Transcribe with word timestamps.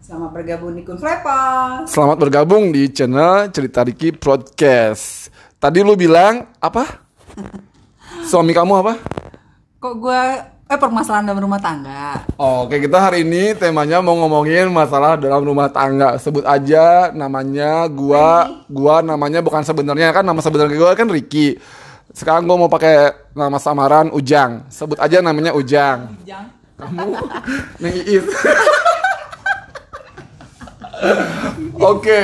Selamat 0.00 0.30
bergabung 0.34 0.72
di 0.74 0.82
Kun 0.82 0.98
Flepas. 0.98 1.86
Selamat 1.86 2.18
bergabung 2.18 2.74
di 2.74 2.90
channel 2.90 3.52
Cerita 3.54 3.86
Riki 3.86 4.10
Podcast. 4.10 5.30
Tadi 5.60 5.84
lu 5.84 5.94
bilang 5.94 6.50
apa? 6.58 6.82
Suami 8.26 8.50
kamu 8.50 8.72
apa? 8.82 8.98
Kok 9.78 9.94
gue 10.02 10.22
eh 10.70 10.78
permasalahan 10.78 11.26
dalam 11.26 11.42
rumah 11.46 11.58
tangga. 11.58 12.22
Oke, 12.38 12.78
kita 12.78 12.98
hari 13.02 13.26
ini 13.26 13.58
temanya 13.58 13.98
mau 13.98 14.14
ngomongin 14.14 14.70
masalah 14.70 15.18
dalam 15.18 15.42
rumah 15.42 15.66
tangga. 15.66 16.14
Sebut 16.14 16.46
aja 16.46 17.10
namanya 17.10 17.90
gua, 17.90 18.46
gua 18.70 19.02
namanya 19.02 19.42
bukan 19.42 19.66
sebenarnya 19.66 20.14
kan 20.14 20.22
nama 20.22 20.38
sebenarnya 20.38 20.78
gua 20.78 20.94
kan 20.94 21.10
Riki. 21.10 21.58
Sekarang 22.14 22.46
gua 22.46 22.66
mau 22.66 22.70
pakai 22.70 23.14
nama 23.34 23.58
samaran 23.58 24.14
Ujang. 24.14 24.70
Sebut 24.70 24.98
aja 25.02 25.18
namanya 25.18 25.50
Ujang. 25.58 26.18
Jang. 26.22 26.59
Kamu 26.80 27.08
Neng 27.78 27.94
Iis. 28.00 28.26
Oke, 31.82 32.20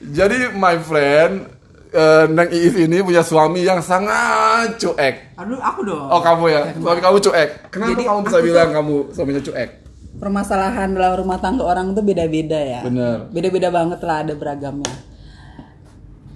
jadi 0.00 0.52
my 0.52 0.78
friend, 0.78 1.50
eh, 1.90 2.24
Neng 2.28 2.50
Iis 2.50 2.74
ini 2.76 3.02
punya 3.02 3.20
suami 3.20 3.62
yang 3.62 3.80
sangat 3.80 4.78
cuek. 4.78 5.34
Aduh, 5.36 5.58
aku 5.58 5.80
dong. 5.82 6.06
Oh 6.06 6.20
kamu 6.20 6.44
ya, 6.48 6.62
suami 6.72 7.00
kamu 7.00 7.18
cuek. 7.20 7.48
Kenapa 7.68 7.90
Jadi 7.90 8.02
kamu 8.04 8.20
bisa 8.22 8.38
bilang 8.40 8.68
tuh- 8.68 8.74
kamu 8.76 8.94
suaminya 9.10 9.42
cuek? 9.42 9.70
Permasalahan 10.12 10.92
dalam 10.92 11.18
rumah 11.18 11.40
tangga 11.40 11.64
orang 11.64 11.96
tuh 11.96 12.04
beda-beda 12.04 12.54
ya. 12.54 12.80
Bener. 12.84 13.26
Beda-beda 13.32 13.72
banget 13.72 13.98
lah 14.02 14.22
ada 14.22 14.34
beragamnya. 14.36 14.92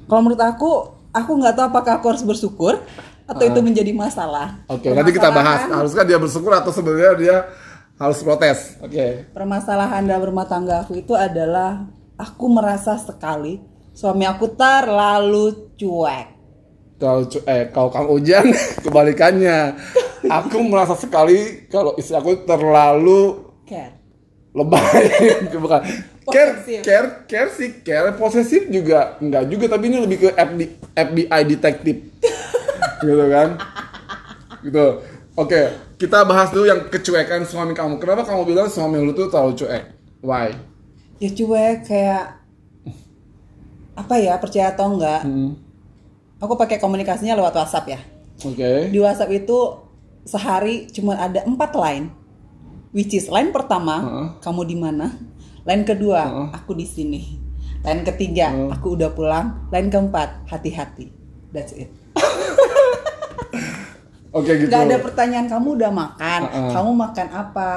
Kalau 0.07 0.21
menurut 0.23 0.43
aku, 0.43 0.71
aku 1.13 1.31
nggak 1.37 1.55
tahu 1.55 1.67
apakah 1.69 1.93
aku 2.01 2.07
harus 2.09 2.25
bersyukur 2.25 2.83
atau 3.27 3.45
itu 3.45 3.61
menjadi 3.61 3.91
masalah. 3.91 4.63
Oke, 4.71 4.95
nanti 4.95 5.11
kita 5.11 5.35
bahas. 5.35 5.67
Haruskah 5.67 6.07
dia 6.07 6.17
bersyukur 6.17 6.55
atau 6.55 6.71
sebenarnya 6.71 7.13
dia 7.19 7.37
harus 7.99 8.23
protes? 8.23 8.79
Oke. 8.79 9.27
Permasalahan 9.35 10.07
dalam 10.07 10.31
rumah 10.31 10.47
tangga 10.47 10.87
aku 10.87 10.95
itu 10.95 11.13
adalah 11.13 11.85
aku 12.15 12.47
merasa 12.47 12.95
sekali 12.97 13.59
suami 13.93 14.25
aku 14.25 14.55
terlalu 14.55 15.75
cuek. 15.75 16.27
Terlalu 16.97 17.25
cuek. 17.29 17.67
Kalau 17.75 17.91
kamu 17.91 18.09
Ujang 18.15 18.47
kebalikannya. 18.87 19.59
Aku 20.27 20.59
merasa 20.63 20.95
sekali 20.95 21.67
kalau 21.69 21.95
istri 21.95 22.17
aku 22.19 22.43
terlalu 22.43 23.47
Care. 23.63 23.95
lebay 24.51 25.05
bukan 25.63 25.83
care 26.27 26.53
care 26.83 27.09
care 27.27 27.51
sih 27.53 27.83
care 27.83 28.15
posesif 28.15 28.67
juga 28.67 29.19
enggak 29.21 29.45
juga 29.47 29.65
tapi 29.75 29.91
ini 29.91 29.99
lebih 30.03 30.19
ke 30.27 30.29
FBI, 30.33 30.67
FBI 30.95 31.43
detektif 31.47 31.97
gitu 33.01 33.25
kan 33.29 33.49
gitu 34.63 34.87
oke 35.35 35.61
kita 35.97 36.25
bahas 36.25 36.49
dulu 36.53 36.65
yang 36.65 36.81
kecuekan 36.89 37.45
suami 37.45 37.73
kamu 37.73 37.97
kenapa 37.97 38.25
kamu 38.25 38.43
bilang 38.45 38.69
suami 38.69 39.01
lu 39.01 39.13
tuh 39.13 39.29
terlalu 39.29 39.53
cuek 39.57 39.85
why 40.23 40.51
Ya 41.17 41.33
cuek 41.33 41.89
kayak 41.89 42.45
apa 43.97 44.15
ya 44.21 44.37
percaya 44.37 44.77
atau 44.77 44.93
enggak? 44.93 45.25
Hmm, 45.25 45.57
Aku 46.37 46.53
pakai 46.53 46.77
komunikasinya 46.77 47.33
lewat 47.33 47.57
WhatsApp 47.57 47.89
ya. 47.89 48.01
oke 48.45 48.93
Di 48.93 48.99
WhatsApp 49.01 49.33
itu 49.33 49.59
sehari 50.29 50.85
cuma 50.93 51.17
ada 51.17 51.41
empat 51.49 51.73
line, 51.73 52.13
which 52.93 53.17
is 53.17 53.33
line 53.33 53.49
pertama 53.49 54.05
Heeh. 54.05 54.27
kamu 54.45 54.63
di 54.69 54.77
mana, 54.77 55.17
line 55.65 55.89
kedua 55.89 56.29
Heeh. 56.29 56.49
aku 56.53 56.77
di 56.77 56.85
sini, 56.85 57.41
line 57.81 58.05
ketiga 58.05 58.53
aku 58.69 59.01
udah 59.01 59.17
pulang, 59.17 59.65
line 59.73 59.89
keempat 59.89 60.45
hati-hati. 60.53 61.09
That's 61.49 61.73
it. 61.73 61.89
Oke 64.37 64.53
gitu 64.55 64.69
Gak 64.69 64.83
ada 64.85 64.97
pertanyaan 64.99 65.47
kamu 65.47 65.69
udah 65.75 65.91
makan, 65.91 66.41
Heeh. 66.45 66.71
kamu 66.71 66.91
makan 66.93 67.29
apa? 67.31 67.71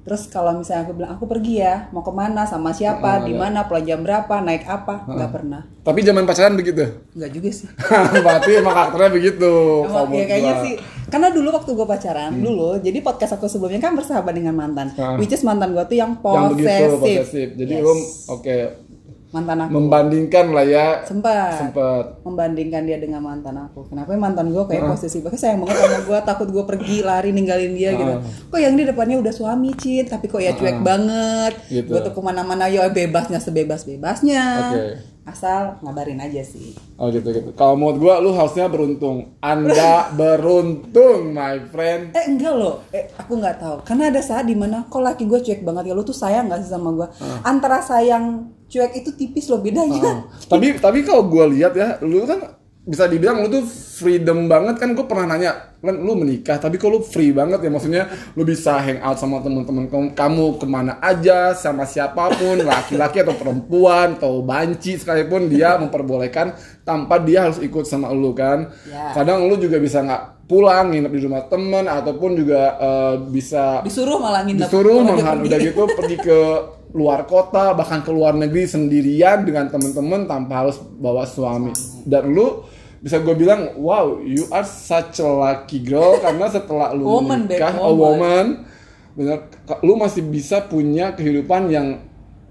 Terus 0.00 0.28
kalau 0.28 0.52
misalnya 0.52 0.84
aku 0.84 0.92
bilang 0.94 1.12
aku 1.12 1.24
pergi 1.24 1.54
ya, 1.58 1.88
mau 1.88 2.00
ke 2.00 2.12
mana, 2.12 2.44
sama 2.44 2.70
siapa, 2.70 3.18
Heeh, 3.18 3.24
di 3.24 3.32
mana, 3.34 3.64
pulang 3.64 3.82
jam 3.82 3.98
berapa, 3.98 4.34
naik 4.38 4.64
apa, 4.64 5.00
nggak 5.02 5.30
pernah. 5.30 5.62
tapi 5.80 6.00
zaman 6.00 6.24
pacaran 6.24 6.52
begitu 6.54 6.80
Nggak 7.12 7.30
juga 7.30 7.48
sih. 7.50 7.68
berarti 8.24 8.50
emang 8.54 8.72
karakternya 8.74 9.10
begitu 9.12 9.52
Emang, 9.82 10.08
ya 10.10 10.24
kayaknya 10.24 10.54
gua. 10.54 10.64
sih 10.64 10.74
karena 11.04 11.28
dulu 11.28 11.48
waktu 11.52 11.70
gue 11.70 11.86
pacaran 11.86 12.32
dulu 12.34 12.80
jadi 12.80 12.98
podcast 12.98 13.36
aku 13.36 13.44
sebelumnya 13.44 13.78
kan 13.78 13.92
bersahabat 13.92 14.32
dengan 14.32 14.52
mantan 14.52 14.88
Ah. 14.94 15.14
which 15.14 15.30
is 15.30 15.40
mantan 15.40 15.70
gue 15.70 15.84
tuh 15.84 15.94
yang 15.94 16.16
yang 16.16 16.48
begitu 16.48 16.64
posesif 16.64 16.88
posesif 16.96 17.48
jadi 17.54 17.72
Yes. 17.74 17.84
lu 17.84 17.92
oke 18.30 18.56
mantan 19.34 19.58
aku. 19.66 19.70
Membandingkan 19.74 20.46
lah 20.54 20.62
ya. 20.62 20.86
Sempat. 21.02 21.58
Sempet 21.58 22.22
membandingkan 22.22 22.86
dia 22.86 23.02
dengan 23.02 23.20
mantan 23.20 23.58
aku. 23.58 23.90
Kenapa 23.90 24.14
ya 24.14 24.18
mantan 24.22 24.54
gue 24.54 24.64
kayak 24.70 24.86
posesif? 24.86 25.26
Banget 25.26 25.40
sayang 25.42 25.58
banget 25.66 25.76
sama 25.82 25.98
gue 26.06 26.18
takut 26.22 26.48
gue 26.54 26.64
pergi 26.64 26.96
lari 27.02 27.30
ninggalin 27.34 27.74
dia 27.74 27.90
gitu. 27.98 28.14
Kok 28.48 28.60
yang 28.62 28.74
di 28.78 28.86
depannya 28.86 29.18
udah 29.18 29.34
suami 29.34 29.74
cit 29.74 30.06
tapi 30.06 30.30
kok 30.30 30.38
ya 30.38 30.54
cuek 30.54 30.78
banget. 30.80 31.54
Gitu. 31.66 31.90
gue 31.90 32.00
tuh 32.00 32.14
ke 32.14 32.20
mana-mana 32.22 32.70
ya 32.70 32.86
bebasnya 32.88 33.42
sebebas 33.42 33.82
bebasnya 33.84 34.42
Oke. 34.72 34.86
asal 35.24 35.80
ngabarin 35.82 36.20
aja 36.22 36.40
sih. 36.46 36.76
Oh 36.94 37.10
gitu 37.10 37.32
gitu. 37.34 37.50
Kalau 37.58 37.74
menurut 37.74 37.98
gua 37.98 38.14
lu 38.22 38.30
harusnya 38.36 38.70
beruntung. 38.70 39.34
Anda 39.42 40.08
beruntung, 40.20 41.34
my 41.34 41.70
friend. 41.72 42.14
Eh 42.14 42.24
enggak 42.28 42.54
loh, 42.54 42.84
eh, 42.92 43.10
aku 43.18 43.40
nggak 43.40 43.56
tahu. 43.58 43.76
Karena 43.82 44.12
ada 44.12 44.20
saat 44.20 44.46
di 44.46 44.54
mana 44.54 44.86
kok 44.86 45.00
laki 45.02 45.24
gue 45.26 45.40
cuek 45.42 45.64
banget 45.64 45.90
ya, 45.90 45.92
lu 45.96 46.04
tuh 46.04 46.16
sayang 46.16 46.46
gak 46.52 46.60
sih 46.62 46.70
sama 46.70 46.92
gue? 46.92 47.08
Antara 47.42 47.80
sayang 47.80 48.52
cuek 48.74 48.92
itu 48.96 49.10
tipis 49.14 49.46
loh 49.46 49.62
bedanya. 49.62 50.26
tapi 50.50 50.74
tapi 50.76 51.06
kalau 51.06 51.22
gua 51.24 51.46
lihat 51.46 51.72
ya, 51.72 52.02
lu 52.02 52.26
kan 52.26 52.58
bisa 52.84 53.08
dibilang 53.08 53.40
lu 53.40 53.48
tuh 53.48 53.64
freedom 53.64 54.44
banget 54.44 54.76
kan 54.76 54.92
gue 54.92 55.06
pernah 55.08 55.24
nanya 55.24 55.72
kan 55.80 55.96
lu 55.96 56.12
menikah 56.14 56.60
tapi 56.60 56.76
kok 56.76 56.92
lu 56.92 57.00
free 57.00 57.32
banget 57.32 57.56
ya 57.58 57.72
maksudnya 57.72 58.04
lu 58.36 58.44
bisa 58.44 58.76
hang 58.76 59.00
out 59.00 59.16
sama 59.16 59.40
teman-teman 59.40 59.88
kamu, 60.12 60.60
ke 60.60 60.66
mana 60.68 61.00
aja 61.00 61.56
sama 61.56 61.88
siapa 61.88 62.28
pun 62.36 62.60
laki-laki 62.66 63.24
atau 63.24 63.32
perempuan 63.32 64.20
atau 64.20 64.44
banci 64.44 65.00
sekalipun 65.00 65.48
dia 65.48 65.76
memperbolehkan 65.82 66.52
tanpa 66.84 67.16
dia 67.16 67.48
harus 67.48 67.56
ikut 67.56 67.88
sama 67.88 68.12
lu 68.12 68.36
kan 68.36 68.68
Ya. 68.84 69.16
kadang 69.16 69.48
lu 69.48 69.56
juga 69.56 69.80
bisa 69.80 70.04
nggak 70.04 70.44
pulang 70.44 70.92
nginep 70.92 71.08
di 71.08 71.20
rumah 71.24 71.48
temen 71.48 71.88
ataupun 71.88 72.36
juga 72.36 72.76
eh, 72.76 73.14
bisa 73.32 73.80
Disuruh 73.80 74.20
malah 74.20 74.44
nginep. 74.44 74.60
disuruh 74.60 75.00
pergi. 75.00 75.40
udah 75.48 75.58
gitu 75.58 75.82
pergi 75.88 76.16
ke 76.20 76.38
luar 76.94 77.26
kota 77.26 77.74
bahkan 77.74 78.06
ke 78.06 78.10
luar 78.14 78.38
negeri 78.38 78.70
sendirian 78.70 79.42
dengan 79.42 79.66
temen-temen 79.66 80.30
tanpa 80.30 80.62
harus 80.62 80.78
bawa 80.78 81.26
suami. 81.26 81.74
Dan 82.06 82.30
lu 82.30 82.62
bisa 83.02 83.20
gue 83.20 83.34
bilang 83.36 83.76
wow 83.82 84.16
you 84.22 84.48
are 84.48 84.64
such 84.64 85.20
a 85.20 85.28
lucky 85.28 85.82
girl 85.84 86.16
karena 86.24 86.48
setelah 86.48 86.96
lu 86.96 87.04
Woman, 87.04 87.44
babe, 87.44 87.60
menikah 87.60 87.74
a 87.76 87.90
woman. 87.92 87.98
woman 88.00 88.46
bener 89.14 89.38
lu 89.84 89.94
masih 89.94 90.24
bisa 90.26 90.64
punya 90.64 91.14
kehidupan 91.14 91.70
yang 91.70 92.02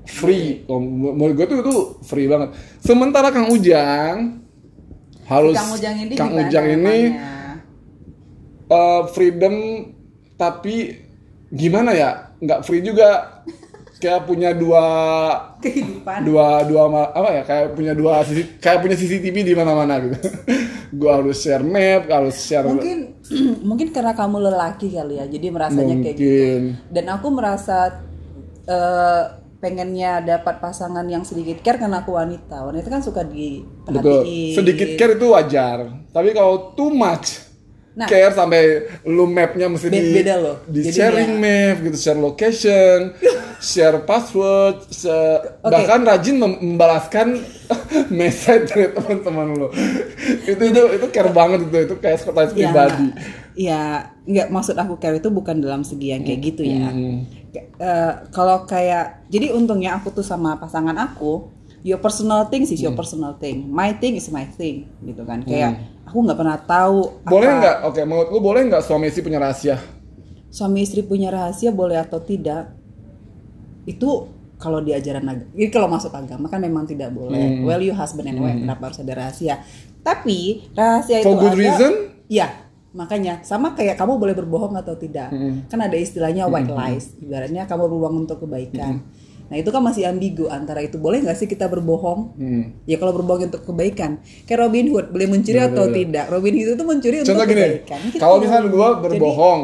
free. 0.04 0.68
Menurut 0.68 1.34
gue 1.40 1.48
tuh 1.48 1.58
itu 1.64 1.76
free 2.04 2.28
banget. 2.28 2.56
Sementara 2.84 3.32
Kang 3.32 3.48
Ujang 3.52 4.44
harus 5.24 5.56
Kang 5.56 5.72
Ujang 5.72 5.96
ini 6.04 6.14
Kang 6.20 6.32
Ujang 6.36 6.66
ini 6.68 6.98
eh, 8.68 9.02
freedom 9.16 9.56
tapi 10.36 11.00
gimana 11.52 11.96
ya? 11.96 12.12
Nggak 12.44 12.68
free 12.68 12.84
juga 12.84 13.40
kayak 14.04 14.28
punya 14.28 14.52
dua 14.52 14.86
kehidupan. 15.64 16.28
dua 16.28 16.68
dua 16.68 16.82
apa 17.16 17.30
ya 17.32 17.44
kayak 17.48 17.68
punya 17.72 17.96
dua 17.96 18.20
sisi 18.28 18.60
kayak 18.60 18.84
punya 18.84 18.96
CCTV 19.00 19.36
di 19.48 19.54
mana-mana 19.56 20.04
gitu 20.04 20.20
gua 21.00 21.24
harus 21.24 21.40
share 21.40 21.64
map 21.64 22.12
harus 22.12 22.36
share 22.36 22.68
Mungkin 22.68 23.00
mungkin 23.70 23.88
karena 23.96 24.12
kamu 24.12 24.38
lelaki 24.52 24.92
kali 24.92 25.16
ya, 25.16 25.26
jadi 25.32 25.48
merasanya 25.48 25.96
kayak 26.04 26.16
gitu. 26.20 26.28
mungkin 26.28 26.62
Dan 26.92 27.06
aku 27.08 27.28
merasa 27.32 28.04
eh, 28.68 29.24
pengennya 29.64 30.20
dapat 30.20 30.60
pasangan 30.60 31.08
yang 31.08 31.24
sedikit 31.24 31.64
care 31.64 31.80
karena 31.80 32.04
aku 32.04 32.20
wanita. 32.20 32.68
Wanita 32.68 32.88
kan 32.92 33.00
suka 33.00 33.24
betul 33.24 34.28
diperhatiin. 34.28 34.56
sedikit 34.56 34.90
care 35.00 35.14
itu 35.20 35.28
wajar 35.32 35.78
tapi 36.12 36.30
kalau 36.32 36.72
too 36.76 36.92
much 36.92 37.43
Nah. 37.94 38.06
care 38.06 38.30
sampai 38.30 38.62
lu 39.06 39.24
mapnya 39.24 39.70
mesti 39.70 39.86
Be- 39.86 40.02
di, 40.02 40.14
beda 40.16 40.36
loh. 40.36 40.58
di 40.66 40.82
Jadi 40.82 40.98
sharing 40.98 41.32
ya- 41.32 41.42
map 41.70 41.76
gitu 41.84 41.98
share 42.00 42.18
location 42.18 43.00
share 43.62 44.02
password 44.02 44.90
share- 44.90 45.62
Oke. 45.62 45.70
bahkan 45.70 46.02
rajin 46.02 46.36
mem- 46.36 46.58
membalaskan 46.60 47.38
message 48.12 48.66
dari 48.68 48.90
teman-teman 48.90 49.48
lu 49.54 49.68
itu 50.44 50.64
itu 50.64 50.82
itu 50.92 51.06
care 51.08 51.30
banget 51.30 51.60
itu 51.64 51.78
itu 51.84 51.96
kayak 51.96 52.18
sekretaris 52.18 52.52
Ya, 52.52 52.58
pribadi 52.66 53.08
ya 53.54 53.82
nggak 54.24 54.48
maksud 54.50 54.74
aku 54.74 54.98
care 54.98 55.18
itu 55.18 55.30
bukan 55.30 55.62
dalam 55.62 55.82
segi 55.82 56.10
yang 56.10 56.26
kayak 56.26 56.42
gitu 56.44 56.66
ya. 56.66 56.90
Hmm. 56.90 57.30
Eh, 57.54 58.14
kalau 58.30 58.66
kayak 58.66 59.30
jadi 59.30 59.54
untungnya 59.54 59.94
aku 59.94 60.10
tuh 60.10 60.26
sama 60.26 60.58
pasangan 60.58 60.98
aku, 60.98 61.46
your 61.84 62.00
personal 62.00 62.48
thing 62.48 62.64
is 62.64 62.72
Hmm. 62.80 62.90
your 62.90 62.96
personal 62.96 63.36
thing, 63.36 63.68
my 63.68 63.92
thing 63.94 64.16
is 64.16 64.32
my 64.32 64.48
thing, 64.48 64.88
gitu 65.04 65.28
kan. 65.28 65.44
Kayak 65.44 65.84
aku 66.08 66.24
nggak 66.24 66.40
pernah 66.40 66.58
tahu 66.58 67.22
boleh 67.28 67.50
nggak? 67.60 67.76
Oke 67.86 68.02
menurut 68.08 68.32
lu 68.32 68.40
boleh 68.40 68.62
nggak 68.72 68.82
suami 68.82 69.12
istri 69.12 69.20
punya 69.22 69.44
rahasia? 69.44 69.78
Suami 70.48 70.80
istri 70.82 71.04
punya 71.04 71.28
rahasia 71.28 71.76
boleh 71.76 72.00
atau 72.00 72.24
tidak 72.24 72.72
itu 73.84 74.32
kalau 74.56 74.80
di 74.80 74.96
ajaran 74.96 75.28
agama, 75.28 75.52
jadi 75.52 75.70
kalau 75.76 75.92
masuk 75.92 76.16
agama 76.16 76.48
kan 76.48 76.64
memang 76.64 76.88
tidak 76.88 77.12
boleh. 77.12 77.68
Well 77.68 77.84
you 77.84 77.92
husband 77.92 78.32
and 78.32 78.40
wife, 78.40 78.56
kenapa 78.56 78.88
harus 78.88 79.04
ada 79.04 79.14
rahasia? 79.20 79.60
Tapi 80.00 80.72
rahasia 80.72 81.20
For 81.20 81.36
itu 81.36 81.42
good 81.44 81.52
ada, 81.52 81.60
reason? 81.60 81.92
Iya, 82.32 82.48
makanya 82.96 83.44
sama 83.44 83.76
kayak 83.76 84.00
kamu 84.00 84.16
boleh 84.16 84.32
berbohong 84.32 84.80
atau 84.80 84.96
tidak. 84.96 85.36
Kan 85.68 85.84
ada 85.84 86.00
istilahnya 86.00 86.48
white 86.48 86.72
lies 86.72 87.12
ibaratnya 87.20 87.68
kamu 87.68 87.92
berbohong 87.92 88.24
untuk 88.24 88.48
kebaikan 88.48 89.04
nah 89.46 89.56
itu 89.56 89.68
kan 89.68 89.80
masih 89.80 90.04
ambigu 90.04 90.48
antara 90.48 90.80
itu 90.80 90.96
boleh 90.96 91.20
nggak 91.20 91.36
sih 91.36 91.46
kita 91.46 91.66
berbohong 91.66 92.34
Hmm. 92.34 92.64
ya 92.84 92.96
kalau 92.96 93.12
berbohong 93.12 93.48
untuk 93.48 93.64
kebaikan 93.64 94.18
kayak 94.44 94.60
Robin 94.62 94.88
Hood 94.90 95.10
boleh 95.10 95.28
mencuri 95.28 95.60
atau 95.60 95.86
tidak 95.88 96.26
Robin 96.28 96.54
Hood 96.54 96.70
itu 96.72 96.84
mencuri 96.84 97.16
Contoh 97.20 97.34
untuk 97.36 97.48
gini, 97.48 97.64
kebaikan 97.78 98.00
Gitu. 98.06 98.18
kalau 98.18 98.36
misalnya 98.38 98.68
gue 98.68 98.88
Jadi- 98.88 99.02
berbohong 99.04 99.62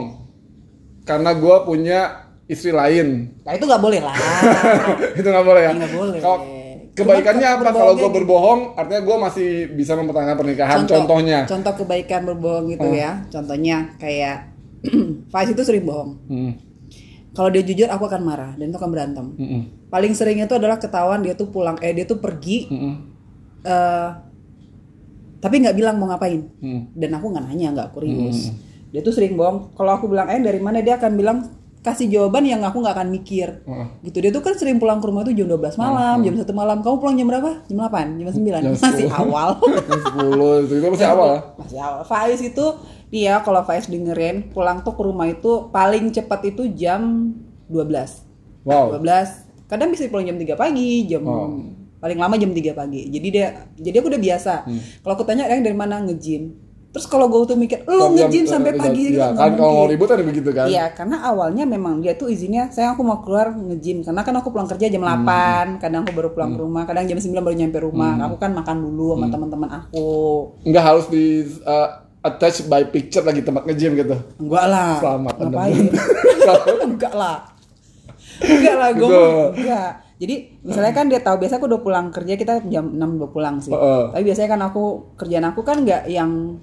karena 1.04 1.32
gue 1.34 1.56
punya 1.64 2.00
istri 2.46 2.70
lain, 2.72 3.34
nah 3.40 3.52
itu 3.52 3.62
nggak 3.64 3.78
boleh 3.80 4.00
lah 4.00 4.14
itu 5.18 5.24
nggak 5.24 5.42
boleh 5.44 5.62
ya? 5.64 5.72
Nggak 5.72 5.92
boleh. 5.92 6.20
Cuma 6.20 6.38
kebaikannya 7.16 7.48
ke- 7.48 7.56
apa? 7.56 7.70
Kalau 7.72 7.94
gue 7.96 8.10
berbohong, 8.12 8.60
artinya 8.74 9.02
gue 9.02 9.18
masih 9.20 9.50
bisa 9.72 9.94
mempertahankan 9.94 10.36
pernikahan. 10.36 10.78
Contohnya, 10.84 11.40
contoh 11.46 11.74
kebaikan 11.76 12.26
berbohong 12.26 12.70
gitu 12.70 12.84
Oh. 12.84 12.92
ya 12.92 13.22
contohnya 13.28 13.94
kayak 13.96 14.50
Faiz 15.32 15.50
itu 15.50 15.62
sering 15.62 15.84
bohong 15.84 16.18
Hmm, 16.26 16.52
kalau 17.40 17.56
dia 17.56 17.64
jujur 17.64 17.88
aku 17.88 18.04
akan 18.12 18.22
marah 18.28 18.52
dan 18.60 18.68
itu 18.68 18.76
akan 18.76 18.92
berantem. 18.92 19.26
Hmm, 19.40 19.48
hmm, 19.48 19.62
paling 19.88 20.12
seringnya 20.12 20.52
itu 20.52 20.60
adalah 20.60 20.76
ketahuan 20.76 21.24
dia 21.24 21.40
tuh 21.40 21.48
pulang 21.48 21.80
eh 21.80 21.96
dia 21.96 22.04
tuh 22.04 22.20
pergi 22.20 22.68
hmm, 22.68 22.80
hmm, 22.84 22.96
eh 23.64 24.10
tapi 25.40 25.56
nggak 25.64 25.76
bilang 25.80 25.96
mau 25.96 26.12
ngapain. 26.12 26.52
Hmm. 26.60 26.92
dan 26.92 27.16
aku 27.16 27.32
nggak 27.32 27.48
nanya 27.48 27.68
nggak 27.72 27.90
kurius 27.96 28.52
dia 28.90 29.06
tuh 29.06 29.14
sering 29.14 29.38
bohong. 29.38 29.78
Kalau 29.78 29.92
aku 30.02 30.10
bilang 30.10 30.28
eh 30.34 30.42
dari 30.42 30.58
mana? 30.58 30.82
Dia 30.82 30.98
akan 30.98 31.14
bilang 31.14 31.38
kasih 31.80 32.12
jawaban 32.12 32.44
yang 32.44 32.60
aku 32.66 32.82
nggak 32.82 32.96
akan 32.98 33.10
mikir. 33.14 33.64
Heeh. 33.64 33.88
gitu. 34.10 34.18
Dia 34.20 34.32
tuh 34.34 34.42
kan 34.44 34.58
sering 34.58 34.82
pulang 34.82 35.00
ke 35.00 35.08
rumah 35.08 35.24
tuh 35.24 35.32
jam 35.32 35.48
12 35.48 35.78
malam 35.80 36.18
jam 36.26 36.34
1 36.36 36.44
malam. 36.52 36.78
Kamu 36.82 36.98
pulang 36.98 37.16
jam 37.16 37.28
berapa? 37.30 37.52
Jam 37.70 37.78
8 37.86 38.18
jam 38.20 38.28
9 38.34 38.66
Jam 38.66 38.74
masih 38.90 39.08
10. 39.08 39.22
awal. 39.22 39.50
Jam 39.88 40.02
10 40.66 40.66
itu, 40.66 40.74
itu 40.82 40.88
masih 40.90 41.08
awal. 41.08 41.32
masih 41.62 41.80
awal. 41.80 42.02
Faiz 42.04 42.42
itu 42.42 42.66
dia 43.10 43.42
kalau 43.42 43.62
Faiz 43.62 43.86
dengerin 43.86 44.48
pulang 44.48 44.80
tuh 44.80 44.94
ke 44.94 45.02
rumah 45.02 45.26
itu 45.26 45.68
paling 45.70 46.10
cepat 46.10 46.46
itu 46.48 46.70
jam 46.70 47.34
12 47.68 48.26
Wow. 48.62 48.96
12 48.96 49.06
kadang 49.66 49.90
bisa 49.90 50.06
pulang 50.08 50.26
jam 50.26 50.38
3 50.38 50.54
pagi 50.56 51.06
jam 51.06 51.22
Oh. 51.24 51.58
paling 51.98 52.16
lama 52.16 52.36
jam 52.36 52.50
3 52.50 52.72
pagi 52.72 53.08
jadi 53.08 53.28
dia 53.28 53.48
jadi 53.76 53.98
aku 53.98 54.08
udah 54.08 54.22
biasa 54.24 54.54
Hmm. 54.64 54.80
kalau 55.00 55.14
aku 55.16 55.24
tanya 55.24 55.46
yang 55.46 55.60
dari 55.60 55.74
mana 55.74 56.00
nge-gym 56.02 56.54
terus 56.90 57.06
kalau 57.06 57.30
gue 57.30 57.46
tuh 57.46 57.54
mikir 57.54 57.86
nge-gym 57.86 58.46
eh, 58.46 58.50
sampai 58.50 58.72
jam- 58.72 58.82
pagi 58.84 59.02
gitu 59.04 59.22
ya, 59.22 59.30
nggak 59.30 59.38
kan 59.38 59.52
kalau 59.56 59.86
ribut 59.86 60.10
kan 60.10 60.18
begitu 60.24 60.50
kan. 60.50 60.66
Iya, 60.66 60.90
karena 60.90 61.22
awalnya 61.22 61.62
memang 61.64 62.02
dia 62.02 62.18
tuh 62.18 62.28
izinnya, 62.28 62.66
saya 62.68 62.98
aku 62.98 63.06
mau 63.06 63.22
keluar 63.22 63.54
nge-gym 63.54 64.02
karena 64.02 64.26
kan 64.26 64.34
aku 64.34 64.50
pulang 64.50 64.66
kerja 64.66 64.90
jam 64.90 64.98
Hmm. 65.00 65.22
8, 65.22 65.78
kadang 65.78 66.02
aku 66.02 66.18
baru 66.18 66.30
pulang 66.32 66.50
ke 66.50 66.60
rumah, 66.60 66.84
kadang 66.84 67.06
jam 67.06 67.22
9 67.22 67.46
baru 67.46 67.54
nyampe 67.56 67.78
rumah. 67.80 68.18
Aku 68.24 68.42
kan 68.42 68.52
makan 68.52 68.82
dulu 68.82 69.06
Hmm. 69.08 69.18
sama 69.22 69.26
teman-teman 69.30 69.70
aku. 69.76 70.10
Nggak 70.66 70.82
harus 70.84 71.06
di 71.08 71.24
uh, 71.62 71.90
attach 72.20 72.68
by 72.68 72.84
picture 72.86 73.24
lagi 73.24 73.40
tempat 73.40 73.64
nge-gym 73.64 73.96
gitu. 73.96 74.16
Enggak 74.38 74.66
lah. 74.68 74.92
Selamat. 75.00 75.34
Ngapain? 75.40 75.86
enggak 76.90 77.14
lah. 77.14 77.38
Enggak 78.40 78.76
lah, 78.76 78.90
gue 78.92 79.08
Gitu. 79.08 79.24
enggak. 79.58 79.92
Jadi 80.20 80.36
misalnya 80.60 80.92
kan 80.92 81.06
dia 81.08 81.24
tahu 81.24 81.40
biasa 81.40 81.56
aku 81.56 81.66
udah 81.66 81.80
pulang 81.80 82.12
kerja 82.12 82.36
kita 82.36 82.60
jam 82.68 82.92
6 82.92 83.00
udah 83.00 83.30
pulang 83.32 83.56
sih. 83.64 83.72
Heeh. 83.72 84.04
Tapi 84.12 84.24
biasanya 84.26 84.50
kan 84.52 84.62
aku 84.62 84.84
kerjaan 85.16 85.48
aku 85.48 85.64
kan 85.64 85.80
enggak 85.80 86.12
yang 86.12 86.60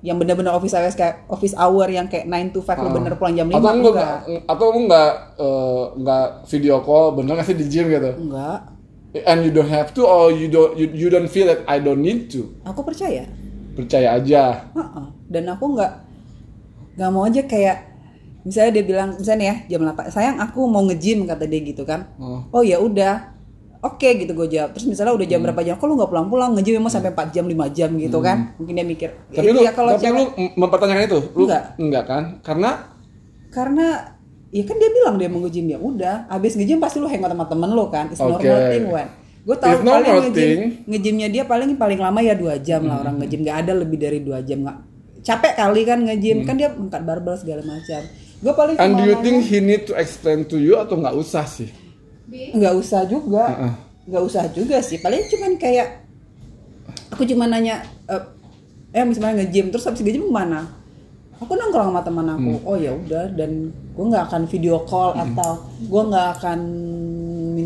yang 0.00 0.16
bener-bener 0.16 0.52
office 0.52 0.72
hours 0.72 0.94
kayak 0.94 1.24
office 1.26 1.52
hour 1.52 1.88
yang 1.88 2.06
kayak 2.06 2.24
9 2.24 2.52
to 2.52 2.60
5 2.62 2.78
lu 2.78 2.90
bener 2.94 3.16
pulang 3.16 3.34
jam 3.34 3.48
5 3.48 3.52
atau 3.52 3.68
enggak. 3.74 3.92
nggak 3.92 4.16
atau 4.46 4.66
lu 4.70 4.80
nggak 4.86 5.10
eh, 5.34 5.82
nggak 5.98 6.26
video 6.46 6.76
call 6.80 7.06
bener 7.12 7.32
nggak 7.34 7.48
sih 7.48 7.56
di 7.56 7.66
gym 7.66 7.88
gitu 7.90 8.12
Enggak. 8.14 8.60
and 9.24 9.40
you 9.42 9.50
don't 9.50 9.66
have 9.66 9.90
to 9.90 10.04
or 10.04 10.28
you 10.30 10.46
don't 10.46 10.76
you, 10.76 10.86
you 10.94 11.08
don't 11.08 11.26
feel 11.26 11.44
that 11.44 11.64
I 11.66 11.80
don't 11.80 12.00
need 12.00 12.28
to 12.32 12.44
Aku 12.64 12.80
percaya. 12.80 13.24
Percaya 13.76 14.16
aja. 14.16 14.72
Heeh. 14.72 15.04
Dan 15.28 15.44
aku 15.46 15.76
nggak 15.76 15.92
nggak 16.96 17.10
mau 17.12 17.28
aja 17.28 17.44
kayak 17.44 17.76
misalnya 18.40 18.80
dia 18.80 18.84
bilang 18.86 19.08
misalnya 19.20 19.44
ya 19.52 19.76
jam 19.76 19.84
8 19.84 20.08
sayang 20.08 20.36
aku 20.40 20.64
mau 20.64 20.80
nge-gym 20.88 21.28
kata 21.28 21.44
dia 21.44 21.60
gitu 21.60 21.84
kan. 21.84 22.08
Oh. 22.16 22.40
oh 22.50 22.62
ya 22.64 22.80
udah. 22.80 23.36
Oke 23.84 24.18
gitu 24.18 24.32
gue 24.32 24.48
jawab. 24.50 24.72
Terus 24.72 24.88
misalnya 24.88 25.12
udah 25.14 25.26
jam 25.28 25.44
berapa 25.44 25.60
jam 25.62 25.76
kok 25.76 25.84
lu 25.84 25.94
nggak 25.94 26.10
pulang-pulang? 26.10 26.56
Nge-gym 26.56 26.80
emang 26.80 26.90
sampai 26.90 27.12
4 27.12 27.30
jam 27.30 27.44
5 27.44 27.76
jam 27.76 27.90
gitu 27.94 28.18
kan. 28.18 28.56
Mungkin 28.56 28.72
dia 28.72 28.86
mikir 28.88 29.10
tapi 29.30 29.52
lu 29.52 29.60
ya 29.60 29.70
kalau 29.76 29.94
tapi 29.94 30.02
cewek- 30.08 30.16
lu 30.16 30.24
mempertanyakan 30.56 31.04
itu? 31.04 31.20
Lu 31.36 31.44
Enggak. 31.46 31.62
enggak 31.76 32.04
kan? 32.08 32.22
Karena 32.40 32.70
karena 33.52 33.86
ya 34.50 34.62
kan 34.64 34.76
dia 34.80 34.90
bilang 34.90 35.14
dia 35.20 35.28
mau 35.28 35.44
nge-gym 35.44 35.68
ya 35.68 35.78
udah. 35.78 36.26
Abis 36.26 36.56
nge-gym 36.56 36.80
pasti 36.80 36.98
lu 36.98 37.06
hangout 37.06 37.30
sama 37.30 37.44
temen 37.46 37.70
lu 37.70 37.84
kan. 37.92 38.08
It's 38.08 38.18
Oke. 38.18 38.40
normal 38.40 38.58
thing 38.72 38.88
Wan 38.88 39.08
gue 39.46 39.56
tahu 39.62 39.86
normal 39.86 40.02
paling 40.02 40.34
nge-gym 40.34 40.34
thing. 40.34 40.62
nge-gymnya 40.90 41.28
dia 41.30 41.44
paling 41.46 41.78
paling 41.78 42.00
lama 42.02 42.18
ya 42.18 42.34
dua 42.34 42.58
jam 42.58 42.82
lah 42.82 43.06
orang 43.06 43.22
nge-gym. 43.22 43.46
Nggak 43.46 43.58
ada 43.62 43.72
lebih 43.78 43.98
dari 44.02 44.18
dua 44.18 44.42
jam. 44.42 44.66
Nggak 44.66 44.78
capek 45.22 45.52
kali 45.54 45.80
kan 45.86 45.98
nge-gym. 46.02 46.42
Kan 46.42 46.58
dia 46.58 46.74
angkat 46.74 47.02
barbel 47.06 47.38
segala 47.38 47.62
macam. 47.62 48.02
Gue 48.42 48.52
paling 48.52 48.74
and 48.82 48.98
do 48.98 49.06
you 49.06 49.16
think 49.22 49.46
he 49.46 49.62
need 49.62 49.86
to 49.86 49.94
explain 49.94 50.42
to 50.50 50.58
you 50.58 50.74
atau 50.74 50.98
nggak 50.98 51.14
usah 51.14 51.46
sih? 51.46 51.70
Nggak 52.26 52.74
usah 52.74 53.06
juga. 53.06 53.70
Nggak 54.02 54.22
usah 54.26 54.42
juga 54.50 54.82
sih. 54.82 54.98
Paling 54.98 55.30
cuman 55.30 55.54
kayak 55.62 56.02
aku 57.14 57.22
cuma 57.22 57.46
nanya 57.46 57.86
eh 58.10 58.22
eh 58.98 59.06
misalnya 59.06 59.46
nge-gym 59.46 59.70
terus 59.70 59.86
habis 59.86 60.02
nge-gym 60.02 60.26
ke 60.26 60.34
mana? 60.34 60.66
Aku 61.38 61.54
nongkrong 61.54 61.94
sama 61.94 62.02
teman 62.02 62.26
aku. 62.34 62.52
Hmm. 62.58 62.66
oh 62.66 62.74
ya 62.74 62.90
udah. 62.98 63.30
Dan 63.30 63.70
gue 63.70 64.04
nggak 64.10 64.26
akan 64.26 64.42
video 64.50 64.82
call 64.82 65.14
atau 65.14 65.70
gue 65.78 66.02
nggak 66.02 66.28
akan 66.40 66.60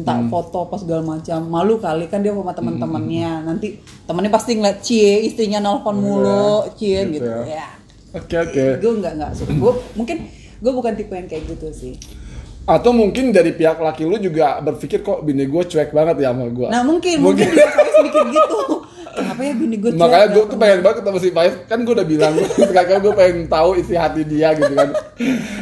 minta 0.00 0.16
Hmm. 0.16 0.32
foto 0.32 0.64
apa 0.64 0.80
segala 0.80 1.04
macam 1.04 1.44
malu 1.44 1.76
kali 1.76 2.08
kan 2.08 2.24
dia 2.24 2.32
sama 2.32 2.56
teman-temannya 2.56 3.44
nanti 3.44 3.76
temannya 4.08 4.32
pasti 4.32 4.56
ngeliat 4.56 4.80
cie 4.80 5.28
istrinya 5.28 5.60
nelpon 5.60 6.00
mulu 6.00 6.64
cie 6.80 7.04
gitu 7.12 7.20
gitu, 7.20 7.28
ya. 7.44 7.60
ya. 7.60 7.68
Oke 8.16 8.36
oke. 8.40 8.64
Gue 8.80 8.92
nggak 8.96 9.12
nggak 9.20 9.32
suka. 9.36 9.52
Gue 9.54 9.72
mungkin 9.94 10.16
gue 10.32 10.72
bukan 10.72 10.92
tipe 10.96 11.12
yang 11.12 11.28
kayak 11.28 11.44
gitu 11.46 11.68
sih. 11.70 11.94
Atau 12.64 12.96
mungkin 12.96 13.30
dari 13.30 13.52
pihak 13.52 13.76
laki 13.76 14.08
lu 14.08 14.16
juga 14.16 14.56
berpikir 14.64 15.04
kok 15.04 15.20
bini 15.20 15.44
gue 15.44 15.62
cuek 15.62 15.90
banget 15.92 16.22
ya 16.22 16.30
sama 16.30 16.48
gue 16.48 16.68
Nah 16.68 16.82
mungkin 16.82 17.20
mungkin, 17.20 17.48
Faiz 17.50 17.94
mikir 18.00 18.24
gitu. 18.32 18.60
Kenapa 19.40 19.48
ya 19.48 19.54
bini 19.56 19.76
gue 19.80 19.90
makanya 19.96 20.26
gue 20.28 20.44
tuh 20.44 20.58
pengen 20.60 20.78
banget 20.84 20.96
ketemu 21.00 21.18
si 21.18 21.28
Faiz. 21.32 21.54
Kan 21.64 21.78
gue 21.80 21.94
udah 21.96 22.04
bilang 22.04 22.34
sekali 22.68 22.86
gue 23.00 23.14
pengen 23.16 23.38
tahu 23.48 23.70
isi 23.74 23.94
hati 23.96 24.22
dia 24.22 24.52
gitu 24.52 24.68
kan. 24.70 24.90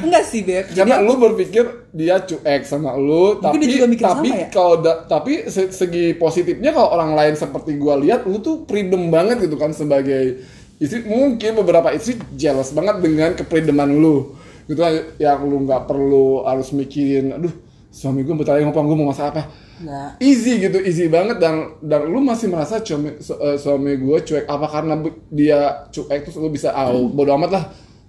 Enggak 0.02 0.25
sih 0.26 0.40
beb. 0.42 0.66
Jadi 0.66 0.90
karena 0.90 0.98
lu 0.98 1.14
berpikir 1.14 1.64
dia 1.94 2.19
cuek 2.19 2.62
sama 2.66 2.98
lu 2.98 3.38
tapi 3.38 3.62
dia 3.62 3.78
juga 3.78 3.86
mikir 3.86 4.04
tapi 4.04 4.28
ya? 4.28 4.46
kalau 4.50 4.75
da- 4.82 5.06
tapi 5.06 5.46
se- 5.46 5.70
segi 5.70 6.12
positifnya 6.12 6.75
kalau 6.75 6.90
orang 6.90 7.14
lain 7.14 7.34
seperti 7.34 7.78
gua 7.78 7.94
lihat 7.94 8.26
lu 8.26 8.42
tuh 8.42 8.66
freedom 8.66 9.14
banget 9.14 9.46
gitu 9.46 9.54
kan 9.54 9.70
sebagai 9.70 10.42
istri. 10.76 11.06
Mungkin 11.06 11.54
beberapa 11.54 11.94
istri 11.94 12.19
jealous 12.34 12.75
banget 12.75 12.98
dengan 12.98 13.38
keprideman 13.38 13.94
lu. 13.94 14.34
Gitu 14.66 14.76
kan 14.76 14.90
yang 15.16 15.46
lu 15.46 15.62
nggak 15.62 15.86
perlu 15.86 16.42
harus 16.42 16.75
mikirin 16.75 17.30
aduh 17.32 17.54
suami 17.88 18.20
gue 18.20 18.36
bentar 18.36 18.52
lagi 18.52 18.69
ngomong 18.69 18.84
gue 18.84 18.96
mau 19.00 19.08
masak 19.08 19.32
apa 19.32 19.48
enggak. 19.80 20.11
easy 20.20 20.58
gitu 20.58 20.78
easy 20.82 21.06
banget. 21.06 21.38
Dan 21.38 21.78
dan 21.82 22.06
lu 22.06 22.18
masih 22.20 22.50
merasa 22.50 22.82
suami 22.82 23.18
su- 23.23 23.38
eh, 23.38 23.56
suami 23.58 23.94
gue 23.99 24.18
cuek. 24.23 24.44
Apa 24.47 24.66
karena 24.68 24.94
dia 25.30 25.88
cuek 25.90 26.26
terus 26.26 26.37
lu 26.38 26.50
bisa 26.50 26.75
ah 26.75 26.90
bodo 26.90 27.32
amat 27.35 27.50
lah. 27.50 27.64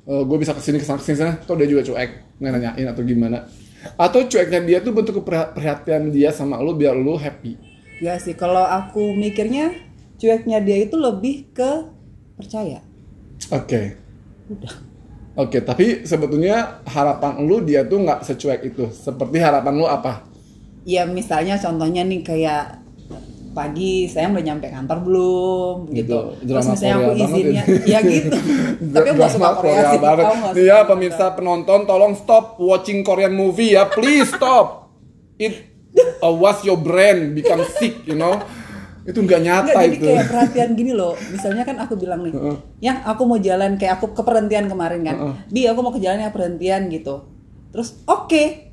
Gue 0.10 0.38
bisa 0.42 0.58
ke 0.58 0.62
sini 0.64 0.82
ke 0.82 0.86
sana 0.86 0.98
ke 0.98 1.06
sini 1.06 1.18
sana. 1.22 1.34
Atau 1.38 1.54
dia 1.54 1.70
juga 1.70 1.86
cuek. 1.86 2.42
Nggak 2.42 2.52
nanyain 2.58 2.88
atau 2.90 3.04
gimana. 3.06 3.46
Atau 3.96 4.28
cueknya 4.28 4.60
dia 4.66 4.78
tuh 4.82 4.92
bentuk 4.92 5.22
perhatian 5.24 6.12
dia 6.12 6.34
sama 6.34 6.58
lu 6.60 6.74
biar 6.76 6.98
lu 6.98 7.16
happy. 7.16 7.56
Ya 8.00 8.16
sih 8.20 8.34
kalau 8.34 8.64
aku 8.64 9.12
mikirnya 9.16 9.72
cueknya 10.20 10.60
dia 10.64 10.84
itu 10.84 10.96
lebih 11.00 11.52
ke 11.52 11.88
percaya. 12.36 12.80
oke. 13.52 13.82
Oke 15.40 15.64
tapi 15.64 16.04
sebetulnya 16.04 16.84
harapan 16.84 17.40
lu 17.48 17.64
dia 17.64 17.88
tuh 17.88 18.04
nggak 18.04 18.26
secuek 18.28 18.62
itu. 18.76 18.92
Seperti 18.92 19.40
harapan 19.40 19.74
lu 19.78 19.88
apa 19.88 20.28
Ya 20.90 21.06
misalnya 21.06 21.62
contohnya 21.62 22.02
nih 22.02 22.26
kayak 22.26 22.82
pagi 23.50 24.06
saya 24.08 24.30
udah 24.30 24.46
nyampe 24.46 24.70
kantor 24.70 24.98
belum 25.04 25.76
gitu. 25.92 26.38
Gitu, 26.42 26.48
Terus 26.48 26.66
misalnya 26.70 26.96
aku 26.96 27.10
Korea 27.12 27.26
izinnya 27.26 27.64
ya 27.86 28.00
gitu. 28.02 28.38
Tapi 28.96 29.08
aku 29.10 29.18
nggak 29.18 29.32
suka 29.34 29.48
Drama 29.50 29.60
Korea 29.60 29.82
sih. 29.82 30.00
banget. 30.00 30.26
Nggak 30.26 30.54
ya 30.56 30.78
Korea. 30.78 30.78
pemirsa 30.88 31.26
penonton 31.36 31.80
tolong 31.86 32.14
stop 32.16 32.46
watching 32.62 33.00
Korean 33.02 33.34
movie 33.34 33.76
ya. 33.76 33.90
Please 33.90 34.30
stop. 34.30 34.94
It 35.40 35.54
uh, 36.24 36.34
was 36.34 36.62
your 36.64 36.80
brain 36.80 37.34
become 37.36 37.62
sick, 37.78 38.06
you 38.06 38.16
know. 38.16 38.40
Itu 39.08 39.26
nggak 39.26 39.42
nyata 39.42 39.74
Enggak, 39.74 39.82
jadi 39.82 39.98
itu. 39.98 40.06
kayak 40.06 40.26
perhatian 40.30 40.70
gini 40.78 40.92
loh. 40.94 41.14
Misalnya 41.34 41.64
kan 41.66 41.82
aku 41.82 41.98
bilang 41.98 42.22
nih, 42.22 42.34
yang 42.84 43.02
aku 43.08 43.26
mau 43.26 43.40
jalan 43.42 43.80
kayak 43.80 43.98
aku 43.98 44.14
ke 44.14 44.22
perhentian 44.22 44.70
kemarin 44.70 45.02
kan. 45.02 45.16
Bi, 45.50 45.66
aku 45.66 45.80
mau 45.82 45.92
ke 45.96 46.00
jalan 46.04 46.22
yang 46.22 46.34
perhentian 46.36 46.88
gitu. 46.94 47.26
Terus 47.74 47.98
oke. 48.06 48.69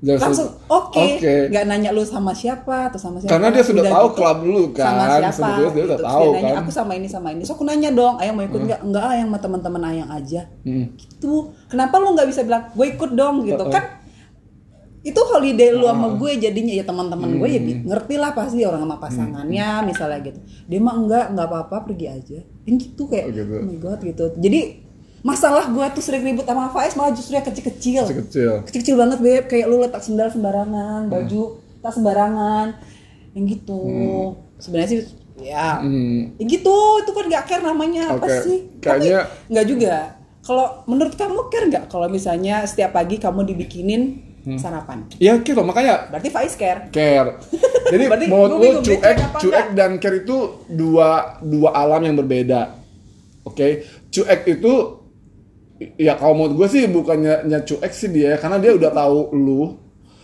Jadi, 0.00 0.16
Langsung 0.16 0.48
oke. 0.64 0.96
Oke. 0.96 1.52
Nggak 1.52 1.64
nanya 1.68 1.90
lu 1.92 2.00
sama 2.02 2.32
siapa 2.32 2.88
atau 2.88 2.96
sama 2.96 3.20
siapa. 3.20 3.36
Karena 3.36 3.52
dia 3.52 3.60
sudah 3.60 3.84
Udah 3.84 3.92
tahu 3.92 4.06
gitu, 4.08 4.16
klub 4.16 4.38
lu 4.42 4.62
kan. 4.72 4.84
Sama 4.88 5.04
siapa. 5.04 5.28
Sebetulnya 5.30 5.70
dia 5.70 5.84
udah 5.84 5.98
gitu. 5.98 6.08
tahu 6.08 6.22
dia 6.24 6.32
nanya, 6.32 6.48
kan. 6.50 6.62
aku 6.64 6.70
sama 6.72 6.92
ini 6.96 7.06
sama 7.06 7.28
ini. 7.30 7.42
So 7.44 7.52
aku 7.52 7.64
nanya 7.68 7.90
dong, 7.92 8.14
ayang 8.16 8.34
mau 8.34 8.44
ikut 8.44 8.60
nggak? 8.64 8.80
Enggak 8.80 9.04
ah, 9.04 9.14
yang 9.14 9.28
sama 9.28 9.38
teman-teman 9.38 9.82
ayang 9.86 10.08
aja. 10.08 10.40
Hmm. 10.64 10.86
Gitu. 10.96 11.32
Kenapa 11.68 11.94
lu 11.96 12.08
nggak 12.16 12.28
bisa 12.32 12.40
bilang, 12.42 12.72
gue 12.72 12.86
ikut 12.88 13.10
dong 13.12 13.44
gitu 13.44 13.64
kan? 13.68 13.84
itu 15.00 15.16
holiday 15.16 15.72
lu 15.72 15.88
sama 15.88 16.12
gue 16.12 16.36
jadinya 16.36 16.76
ya 16.76 16.84
teman-teman 16.84 17.40
gue 17.40 17.48
ya 17.48 17.56
bi- 17.56 17.80
ngerti 17.88 18.20
lah 18.20 18.36
pasti 18.36 18.68
orang 18.68 18.84
sama 18.84 19.00
pasangannya 19.00 19.68
misalnya 19.88 20.20
gitu 20.20 20.38
dia 20.68 20.76
mah 20.76 20.92
enggak 20.92 21.24
enggak 21.32 21.46
apa-apa 21.48 21.88
pergi 21.88 22.06
aja 22.12 22.38
yang 22.68 22.76
gitu 22.76 23.08
kayak 23.08 23.24
Oh, 23.24 23.32
gitu. 23.32 23.54
oh 23.56 23.64
my 23.64 23.78
god 23.80 24.00
gitu 24.04 24.24
jadi 24.36 24.60
masalah 25.20 25.66
gue 25.66 25.86
tuh 25.92 26.00
sering 26.00 26.24
ribut 26.24 26.42
sama 26.42 26.68
Faiz 26.68 26.94
malah 26.94 27.12
justru 27.12 27.34
yang 27.34 27.44
kecil-kecil. 27.44 28.02
Kecil-kecil. 28.04 28.52
kecil-kecil 28.64 28.96
banget 28.96 29.18
beb. 29.18 29.44
Kayak 29.46 29.66
lu 29.66 29.76
letak 29.78 30.00
sendal 30.00 30.28
sembarangan 30.28 31.06
baju 31.06 31.42
tak 31.78 31.92
sembarangan 31.92 32.66
yang 33.32 33.44
gitu. 33.46 33.82
Sebenarnya 34.56 34.88
sih 34.90 35.00
ya 35.38 35.78
Hmm. 35.78 36.36
Ya 36.36 36.44
gitu. 36.46 36.76
Itu 36.98 37.10
kan 37.10 37.24
gak 37.26 37.44
care 37.46 37.62
namanya 37.62 38.12
apa 38.12 38.24
Oke, 38.24 38.36
sih? 38.42 38.58
Kayaknya- 38.78 39.24
tapi 39.24 39.50
nggak 39.50 39.66
juga. 39.66 39.94
Kalau 40.40 40.66
menurut 40.86 41.14
kamu 41.14 41.40
care 41.48 41.66
nggak 41.68 41.84
kalau 41.86 42.08
misalnya 42.08 42.64
setiap 42.64 42.92
pagi 42.92 43.16
kamu 43.16 43.44
dibikinin 43.46 44.02
Hmm. 44.40 44.56
sarapan? 44.56 45.04
Ya 45.16 45.36
gitu 45.36 45.60
makanya 45.60 46.08
berarti 46.08 46.28
Faiz 46.28 46.56
care. 46.56 46.88
Care. 46.88 47.36
Jadi 47.92 48.04
gua 48.24 48.48
lu 48.48 48.80
cuek, 48.80 49.04
cuek 49.36 49.60
apa 49.60 49.74
dan 49.74 50.00
care 50.00 50.16
itu 50.18 50.36
dua 50.66 51.36
dua 51.40 51.74
alam 51.74 52.00
yang 52.00 52.16
berbeda. 52.16 52.72
Oke, 53.42 53.82
cuek 54.08 54.40
itu 54.46 54.72
ya 55.96 56.12
kalau 56.20 56.36
menurut 56.36 56.54
gue 56.60 56.68
sih 56.68 56.84
bukannya 56.86 57.48
nya 57.48 57.64
cuek 57.64 57.92
sih 57.92 58.12
dia 58.12 58.36
karena 58.36 58.60
dia 58.60 58.76
udah 58.76 58.90
tahu 58.92 59.32
lu. 59.32 59.62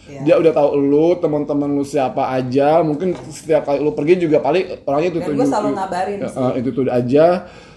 Iya. 0.07 0.23
Dia 0.23 0.35
udah 0.39 0.53
tahu 0.55 0.71
lu, 0.79 1.19
teman-teman 1.19 1.67
lu 1.75 1.83
siapa 1.83 2.31
aja. 2.31 2.79
Mungkin 2.87 3.19
setiap 3.27 3.67
kali 3.67 3.83
lu 3.83 3.91
pergi 3.91 4.23
juga 4.23 4.39
paling 4.39 4.87
orangnya 4.87 5.11
itu 5.11 5.19
Dan 5.19 5.35
gua 5.35 5.47
selalu 5.51 5.71
ngabarin 5.75 6.19
sih. 6.23 6.51
itu 6.63 6.69
tuh 6.71 6.85
aja. 6.87 7.27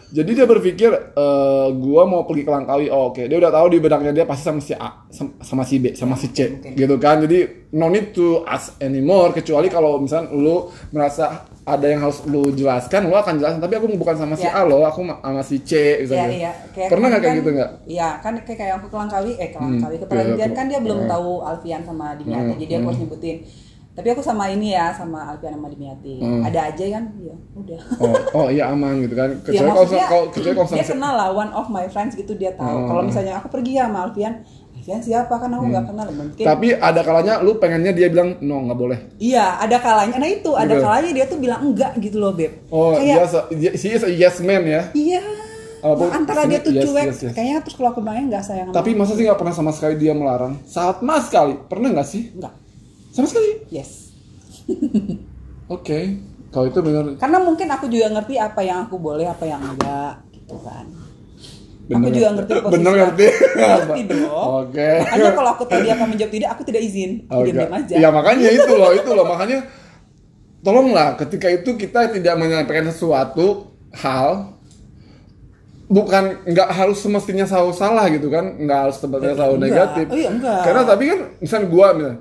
Jadi 0.10 0.32
dia 0.34 0.46
berpikir 0.46 0.90
eh 0.94 1.68
gua 1.78 2.06
mau 2.06 2.26
pergi 2.30 2.46
ke 2.46 2.52
Langkawi. 2.54 2.86
Oh, 2.94 3.10
oke. 3.10 3.26
Dia 3.26 3.38
udah 3.38 3.50
tahu 3.50 3.74
di 3.74 3.78
benaknya 3.82 4.12
dia 4.14 4.26
pasti 4.30 4.46
sama 4.46 4.62
si 4.62 4.74
A, 4.78 5.10
sam- 5.10 5.38
sama 5.42 5.64
si 5.66 5.82
B, 5.82 5.94
sama 5.98 6.14
si 6.18 6.30
C 6.30 6.54
gitu 6.78 6.96
kan. 7.02 7.18
Jadi 7.26 7.70
no 7.74 7.90
need 7.90 8.14
to 8.14 8.46
ask 8.46 8.78
anymore 8.78 9.34
kecuali 9.34 9.66
kalau 9.70 9.98
misalnya 9.98 10.30
lu 10.34 10.70
merasa 10.94 11.50
ada 11.70 11.86
yang 11.86 12.02
harus 12.02 12.20
lu 12.24 12.50
jelaskan, 12.50 13.06
lu 13.06 13.14
akan 13.14 13.38
jelaskan. 13.38 13.60
Tapi 13.60 13.74
aku 13.76 13.86
bukan 13.94 14.16
sama 14.16 14.34
si 14.34 14.44
Ya. 14.44 14.56
A 14.56 14.62
loh, 14.64 14.82
aku 14.82 15.00
ma- 15.02 15.20
sama 15.20 15.42
si 15.42 15.62
C 15.62 15.72
gitu. 16.02 16.12
Iya 16.12 16.26
iya. 16.28 16.52
Kayak 16.70 16.90
Pernah 16.90 17.08
nggak 17.08 17.20
kayak 17.20 17.30
kan- 17.30 17.40
gitu 17.40 17.50
nggak? 17.54 17.70
Iya 17.86 18.10
kan 18.20 18.34
kayak 18.40 18.58
kayak 18.58 18.74
aku 18.76 18.88
ke 18.88 18.96
Langkawi, 18.96 19.32
eh 19.36 19.50
ke 19.50 19.58
Langkawi 19.58 19.96
ke 19.96 20.02
oke, 20.02 20.10
Perhentian 20.10 20.50
oke. 20.50 20.58
kan 20.58 20.66
dia 20.66 20.80
belum 20.80 21.00
Hmm. 21.00 21.10
tahu 21.10 21.32
Alfian 21.42 21.82
sama 21.82 22.06
Dimiati, 22.14 22.42
Hmm, 22.48 22.60
jadi 22.60 22.72
aku 22.76 22.86
harus 22.88 23.00
nyebutin. 23.00 23.38
Tapi 23.90 24.08
aku 24.10 24.24
sama 24.24 24.48
ini 24.48 24.72
ya 24.72 24.90
sama 24.90 25.28
Alfian 25.28 25.54
sama 25.54 25.68
Dimiati. 25.68 26.14
Hmm. 26.18 26.40
Ada 26.42 26.72
aja 26.72 26.86
kan? 26.90 27.04
Ya 27.20 27.36
udah. 27.54 27.80
Oh, 28.00 28.16
oh 28.34 28.48
iya 28.48 28.64
aman 28.68 29.02
gitu 29.02 29.12
kan. 29.14 29.28
ya 29.36 29.44
Kecuali 29.44 29.60
kalau 29.68 29.84
maksudnya 29.84 30.08
kalau 30.08 30.24
kecuali 30.30 30.56
kalau 30.56 30.70
dia 30.72 30.86
kenal 30.88 31.14
lah 31.14 31.30
one 31.30 31.52
of 31.52 31.68
my 31.68 31.86
friends 31.86 32.14
gitu 32.14 32.34
dia 32.34 32.52
tahu. 32.54 32.64
Hmm. 32.76 32.88
Kalau 32.88 33.02
misalnya 33.04 33.34
aku 33.36 33.48
pergi 33.50 33.76
ya 33.76 33.86
sama 33.86 34.08
Alfian, 34.08 34.34
Alfian 34.90 35.06
siapa 35.06 35.38
kan 35.38 35.54
aku 35.54 35.70
nggak 35.70 35.86
kenal 35.86 36.08
mungkin. 36.10 36.42
Tapi 36.42 36.68
ada 36.74 37.02
kalanya 37.06 37.34
lu 37.46 37.62
pengennya 37.62 37.94
dia 37.94 38.10
bilang 38.10 38.42
no 38.42 38.66
nggak 38.66 38.80
boleh. 38.80 39.00
Iya, 39.22 39.62
ada 39.62 39.78
kalanya. 39.78 40.18
Nah 40.18 40.26
itu, 40.26 40.52
ada 40.52 40.74
Gitu. 40.74 40.82
kalanya 40.82 41.12
dia 41.14 41.26
tuh 41.30 41.38
bilang 41.38 41.62
enggak 41.62 41.94
gitu 42.02 42.18
loh, 42.18 42.34
Beb. 42.34 42.52
Oh, 42.68 42.98
Kayak, 42.98 43.06
dia 43.06 43.26
se- 43.30 43.48
dia 43.54 43.72
she 43.78 43.88
is 43.94 44.02
a 44.02 44.10
yes 44.10 44.42
man 44.42 44.66
ya. 44.66 44.90
Iya. 44.98 45.22
Oh, 45.80 45.94
bu- 45.94 46.10
antara 46.10 46.44
dia 46.44 46.58
tuh 46.60 46.74
yes, 46.74 46.84
cuek, 46.84 47.06
yes, 47.06 47.20
yes. 47.22 47.32
kayaknya 47.32 47.62
terus 47.62 47.78
kalau 47.78 47.96
bilangnya 47.96 48.36
nggak 48.36 48.44
sayang 48.44 48.68
Tapi 48.74 48.90
masa 48.98 49.14
sih 49.14 49.24
nggak 49.24 49.38
pernah 49.38 49.54
sama 49.54 49.72
sekali 49.72 49.94
dia 49.96 50.12
melarang? 50.12 50.58
Sama 50.66 51.22
sekali. 51.22 51.54
Pernah 51.70 51.94
nggak 51.94 52.08
sih? 52.10 52.34
enggak. 52.34 52.54
Sama 53.14 53.30
sekali. 53.30 53.70
Yes. 53.70 54.10
Oke. 55.70 56.18
Kalau 56.50 56.66
itu 56.66 56.82
benar. 56.82 57.14
Karena 57.16 57.38
mungkin 57.38 57.70
aku 57.70 57.86
juga 57.86 58.10
ngerti 58.10 58.42
apa 58.42 58.60
yang 58.60 58.90
aku 58.90 58.98
boleh, 58.98 59.30
apa 59.30 59.46
yang 59.46 59.62
enggak, 59.62 60.18
gitu 60.34 60.58
kan. 60.66 60.90
Aku 61.90 61.98
Bener. 62.00 62.14
juga 62.14 62.30
ngerti 62.32 62.52
posisi 62.54 62.74
Bener 62.78 62.92
aku. 62.92 63.00
ngerti. 63.02 63.26
Ngerti 63.58 64.02
dong. 64.14 64.46
Oke. 64.62 64.90
Makanya 65.02 65.32
kalau 65.34 65.50
aku 65.52 65.64
tahu 65.66 65.80
dia 65.82 65.94
akan 65.94 66.08
menjawab 66.08 66.32
tidak, 66.32 66.50
aku 66.54 66.62
tidak 66.64 66.82
izin. 66.84 67.12
Aku 67.26 67.40
Oke. 67.42 67.50
diam 67.50 67.74
aja. 67.74 67.96
Ya 67.98 68.10
makanya 68.10 68.50
itu 68.50 68.72
loh, 68.72 68.92
itu 68.94 69.10
loh 69.10 69.26
makanya 69.26 69.60
tolonglah 70.60 71.16
ketika 71.16 71.48
itu 71.48 71.70
kita 71.74 72.12
tidak 72.12 72.36
menyampaikan 72.36 72.86
sesuatu 72.88 73.72
hal 73.96 74.54
bukan 75.88 76.46
nggak 76.46 76.70
harus 76.70 77.02
semestinya 77.02 77.50
selalu 77.50 77.74
salah 77.74 78.06
gitu 78.14 78.30
kan 78.30 78.46
nggak 78.60 78.80
harus 78.86 79.02
tempatnya 79.02 79.34
selalu 79.34 79.56
negatif 79.58 80.06
Oh 80.06 80.14
iya, 80.14 80.30
enggak. 80.30 80.62
karena 80.62 80.82
tapi 80.86 81.04
kan 81.10 81.20
misalnya 81.40 81.66
gua 81.66 81.88
misalnya, 81.98 82.18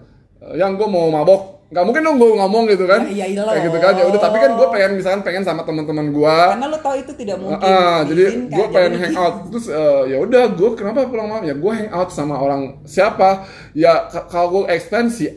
yang 0.56 0.72
gua 0.78 0.88
mau 0.88 1.04
mabok 1.12 1.57
nggak 1.68 1.84
mungkin 1.84 2.00
dong 2.00 2.16
gue 2.16 2.30
ngomong 2.34 2.64
gitu 2.66 2.84
kan 2.84 3.04
Ya, 3.06 3.25
iya 3.25 3.44
loh. 3.44 3.52
kayak 3.52 3.64
gitu 3.66 3.78
kan 3.78 3.92
ya 3.92 4.04
udah 4.04 4.16
tapi 4.18 4.37
kan 4.38 4.50
gue 4.50 4.66
pengen 4.68 4.90
misalkan 4.94 5.20
pengen 5.20 5.42
sama 5.42 5.62
teman-teman 5.62 6.06
gua 6.10 6.56
Karena 6.56 6.66
lo 6.66 6.78
tahu 6.78 6.96
itu 6.96 7.12
tidak 7.12 7.37
mungkin. 7.37 7.60
Ah, 7.62 8.00
jadi 8.02 8.22
diizinkan, 8.26 8.56
gue 8.56 8.66
pengen 8.68 8.90
jadi- 8.90 9.02
hang 9.04 9.16
out 9.18 9.34
terus 9.46 9.66
eh, 9.68 10.02
ya 10.06 10.16
udah 10.18 10.44
gue 10.50 10.68
kenapa 10.72 10.98
pulang 11.04 11.28
malam 11.28 11.44
ya 11.44 11.52
gue 11.52 11.72
hang 11.75 11.90
out 11.90 12.08
sama 12.08 12.34
orang 12.37 12.60
siapa 12.84 13.44
ya 13.72 13.92
kalau 14.26 14.48
gue 14.54 14.62
expand 14.70 15.08
si 15.08 15.28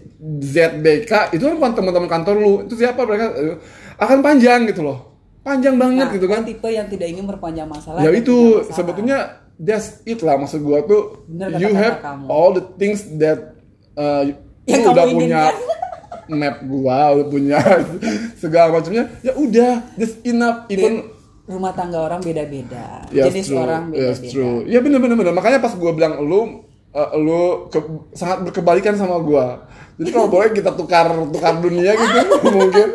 ZBK 0.41 1.11
itu 1.31 1.43
kan 1.43 1.53
bukan 1.53 1.71
teman-teman 1.73 2.07
kantor 2.07 2.35
lu 2.35 2.53
itu 2.63 2.75
siapa 2.75 3.03
mereka 3.03 3.25
eh, 3.33 3.55
akan 3.97 4.17
panjang 4.19 4.63
gitu 4.65 4.81
loh 4.81 4.99
panjang 5.41 5.75
banget 5.75 6.05
Nah, 6.05 6.13
gitu 6.13 6.27
kan 6.27 6.41
tipe 6.43 6.69
yang 6.69 6.87
tidak 6.87 7.07
ingin 7.07 7.23
memperpanjang 7.23 7.65
masalah. 7.65 7.99
ya 7.99 8.09
itu 8.09 8.31
punya 8.31 8.55
masalah. 8.57 8.71
sebetulnya 8.73 9.17
that's 9.57 9.87
it 10.05 10.19
lah 10.19 10.35
maksud 10.35 10.59
gue 10.59 10.79
tuh 10.85 11.01
Bener 11.27 11.59
you 11.59 11.73
have 11.73 11.99
kamu. 11.99 12.25
all 12.25 12.49
the 12.51 12.63
things 12.73 13.03
that 13.17 13.51
uh, 13.93 14.23
Yang 14.63 14.79
lu 14.79 14.85
kamu 14.85 14.93
udah 14.93 15.05
punya 15.09 15.41
inginkan. 15.43 15.55
map 16.31 16.63
gua 16.63 16.97
punya 17.23 17.59
segala 18.41 18.71
macamnya 18.73 19.11
ya 19.19 19.35
udah 19.35 19.83
just 19.93 20.23
enough 20.23 20.65
even 20.67 21.11
rumah 21.43 21.71
tangga 21.71 21.99
orang 21.99 22.19
beda-beda. 22.19 23.03
Yes, 23.09 23.27
Jenis 23.27 23.45
true. 23.45 23.59
orang 23.59 23.91
Yes, 23.91 24.17
beda-beda. 24.17 24.31
true. 24.31 24.57
Ya 24.65 24.79
bener 24.79 24.99
bener 24.99 25.15
bener. 25.15 25.33
Makanya 25.33 25.59
pas 25.59 25.73
gue 25.73 25.91
bilang 25.91 26.21
lu 26.21 26.63
eh, 26.89 27.09
lu 27.17 27.67
ke- 27.67 27.83
sangat 28.11 28.47
berkebalikan 28.47 28.95
sama 28.95 29.19
gua. 29.19 29.67
Jadi 29.95 30.09
kalau 30.09 30.27
boleh 30.27 30.49
kita 30.49 30.71
tukar 30.71 31.11
tukar 31.27 31.59
dunia 31.59 31.91
gitu 31.91 32.19
mungkin. 32.55 32.87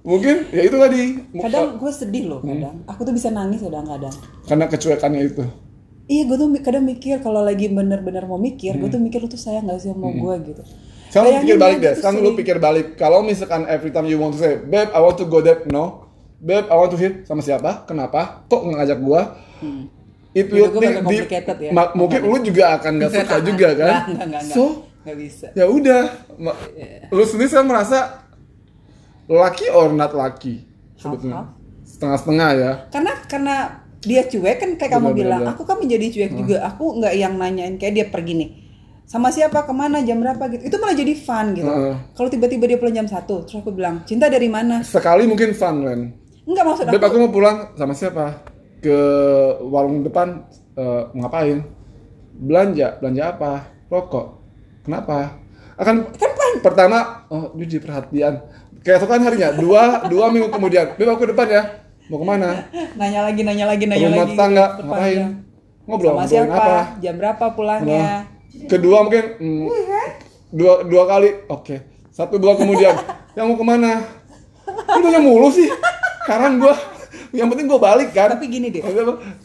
Mungkin 0.00 0.36
ya 0.48 0.62
itu 0.64 0.72
tadi. 0.74 1.00
Kadang 1.36 1.76
gue 1.76 1.92
sedih 1.92 2.24
loh 2.26 2.40
Hmm. 2.40 2.56
kadang. 2.56 2.76
Aku 2.88 3.00
tuh 3.04 3.12
bisa 3.12 3.28
nangis 3.28 3.60
kadang-kadang. 3.60 4.14
karena 4.42 4.64
kecuekannya 4.66 5.22
itu. 5.26 5.44
Iya, 6.06 6.22
gue 6.26 6.36
tuh 6.36 6.48
kadang 6.58 6.82
mikir 6.82 7.20
kalau 7.20 7.38
lagi 7.40 7.68
bener-bener 7.68 8.24
mau 8.24 8.34
mikir, 8.34 8.74
gue 8.74 8.88
tuh 8.88 8.98
mikir 8.98 9.20
lu 9.20 9.28
tuh 9.28 9.38
sayang 9.38 9.62
gak 9.62 9.78
sih 9.78 9.92
sama 9.92 10.10
gue 10.10 10.34
gitu. 10.44 10.62
Hmm. 11.10 11.12
Sekarang 11.12 11.26
lu 11.26 11.42
pikir 11.42 11.58
balik 11.58 11.76
deh. 11.76 11.90
tuh 11.90 11.98
Sekarang 11.98 12.18
lu 12.22 12.30
pikir 12.32 12.56
balik. 12.56 12.86
Kalau 12.94 13.18
misalkan 13.20 13.66
every 13.66 13.90
time 13.90 14.06
you 14.06 14.14
want 14.14 14.32
to 14.32 14.38
say, 14.38 14.54
babe, 14.56 14.88
I 14.88 14.98
want 14.98 15.18
to 15.18 15.26
go 15.26 15.42
there, 15.42 15.66
no. 15.66 16.06
Babe, 16.38 16.70
I 16.70 16.74
want 16.74 16.88
to 16.88 16.98
hit 16.98 17.26
sama 17.26 17.42
siapa? 17.42 17.84
Kenapa? 17.84 18.46
Kok 18.46 18.62
ngajak 18.70 18.98
gua? 18.98 19.34
It 20.30 20.46
Hidup 20.46 20.70
will 20.70 20.70
think 20.78 21.02
deep. 21.04 21.26
ya. 21.26 21.70
Ma- 21.70 21.90
mungkin 21.92 22.22
lu 22.22 22.38
juga 22.40 22.78
akan 22.78 22.92
nggak 22.96 23.10
suka 23.12 23.36
juga 23.50 23.68
kan? 23.74 23.92
Enggak, 24.06 24.06
enggak, 24.06 24.40
enggak. 24.40 24.54
So, 24.54 24.64
Nggak 25.00 25.16
bisa. 25.16 25.46
ya 25.52 25.64
udah 25.64 26.02
Ma- 26.36 26.58
lu 27.08 27.24
sendiri 27.24 27.48
sekarang 27.48 27.66
merasa 27.66 28.20
lucky 29.26 29.66
or 29.68 29.90
not 29.90 30.12
lucky 30.12 30.60
sebetulnya 30.92 31.50
setengah-setengah 31.82 32.50
ya 32.52 32.72
Karena 32.92 33.12
karena 33.24 33.54
dia 34.00 34.22
cuek 34.22 34.56
kan 34.56 34.70
kayak 34.76 34.92
kamu 34.94 35.08
Bener, 35.08 35.18
bilang, 35.18 35.40
bener. 35.42 35.52
aku 35.52 35.62
kan 35.64 35.76
menjadi 35.76 36.06
cuek 36.08 36.32
juga. 36.32 36.56
Aku 36.64 36.96
nggak 36.96 37.14
yang 37.14 37.34
nanyain 37.36 37.76
kayak 37.76 37.92
dia 37.92 38.06
pergi 38.08 38.32
nih. 38.38 38.50
Sama 39.10 39.26
siapa, 39.28 39.66
ke 39.66 39.74
mana, 39.74 39.98
jam 40.00 40.22
berapa 40.22 40.38
gitu. 40.48 40.62
Itu 40.64 40.76
malah 40.78 40.94
jadi 40.94 41.18
fun 41.18 41.50
gitu. 41.50 41.66
Heeh. 41.66 41.94
Kalau 42.14 42.30
tiba-tiba 42.30 42.64
dia 42.64 42.78
pulang 42.78 42.94
jam 42.94 43.06
satu, 43.06 43.42
terus 43.42 43.58
aku 43.58 43.74
bilang, 43.74 44.06
cinta 44.06 44.30
dari 44.30 44.46
mana? 44.46 44.86
sekali 44.86 45.26
mungkin 45.26 45.50
fun 45.50 45.82
Len 45.82 46.00
Enggak 46.40 46.64
maksud 46.64 46.84
Beb 46.86 46.96
aku. 46.96 47.06
aku 47.08 47.16
mau 47.20 47.30
pulang 47.30 47.56
sama 47.74 47.90
siapa 47.90 48.38
ke 48.80 48.98
warung 49.64 50.00
depan 50.00 50.46
eh, 50.72 51.02
mau 51.10 51.20
ngapain 51.20 51.58
belanja 52.32 52.96
belanja 52.96 53.22
apa 53.28 53.52
rokok 53.86 54.26
kenapa 54.82 55.36
akan 55.76 55.96
Kan 56.10 56.52
pertama 56.58 56.98
oh 57.28 57.52
jadi 57.54 57.78
perhatian 57.78 58.34
keesokan 58.80 59.22
harinya 59.22 59.52
dua 59.52 59.82
dua 60.06 60.26
minggu 60.28 60.48
kemudian 60.48 60.94
Beb 60.94 61.06
aku 61.06 61.22
ke 61.22 61.30
depan 61.30 61.46
ya 61.46 61.62
mau 62.06 62.18
ke 62.18 62.26
mana 62.26 62.50
Nanya 62.96 63.20
lagi, 63.22 63.42
nanya 63.42 63.66
lagi, 63.66 63.84
nanya 63.86 64.06
rumah 64.08 64.18
lagi. 64.18 64.32
tetangga 64.32 64.64
Perpanjang. 64.72 64.86
ngapain 64.88 65.20
ngobrol 65.84 66.12
Sama 66.12 66.24
siapa? 66.26 66.54
apa 66.56 66.76
Jam 66.98 67.14
berapa 67.16 67.44
pulangnya? 67.52 68.08
Kedua 68.66 69.06
mungkin 69.06 69.24
hmm, 69.38 69.66
dua 70.50 70.72
dua 70.86 71.04
kali 71.06 71.28
oke. 71.46 71.76
Satu 72.10 72.36
dua 72.36 72.58
kemudian. 72.58 72.94
Yang 73.38 73.46
mau 73.46 73.56
ke 73.56 73.64
mana? 73.66 73.92
Ini 74.66 75.00
nanya 75.00 75.20
mulu 75.22 75.48
sih. 75.54 75.70
Sekarang 76.26 76.58
gua 76.58 76.74
yang 77.30 77.46
penting 77.46 77.70
gua 77.70 77.78
balik 77.78 78.10
kan. 78.10 78.34
Tapi 78.34 78.50
gini 78.50 78.74
deh. 78.74 78.82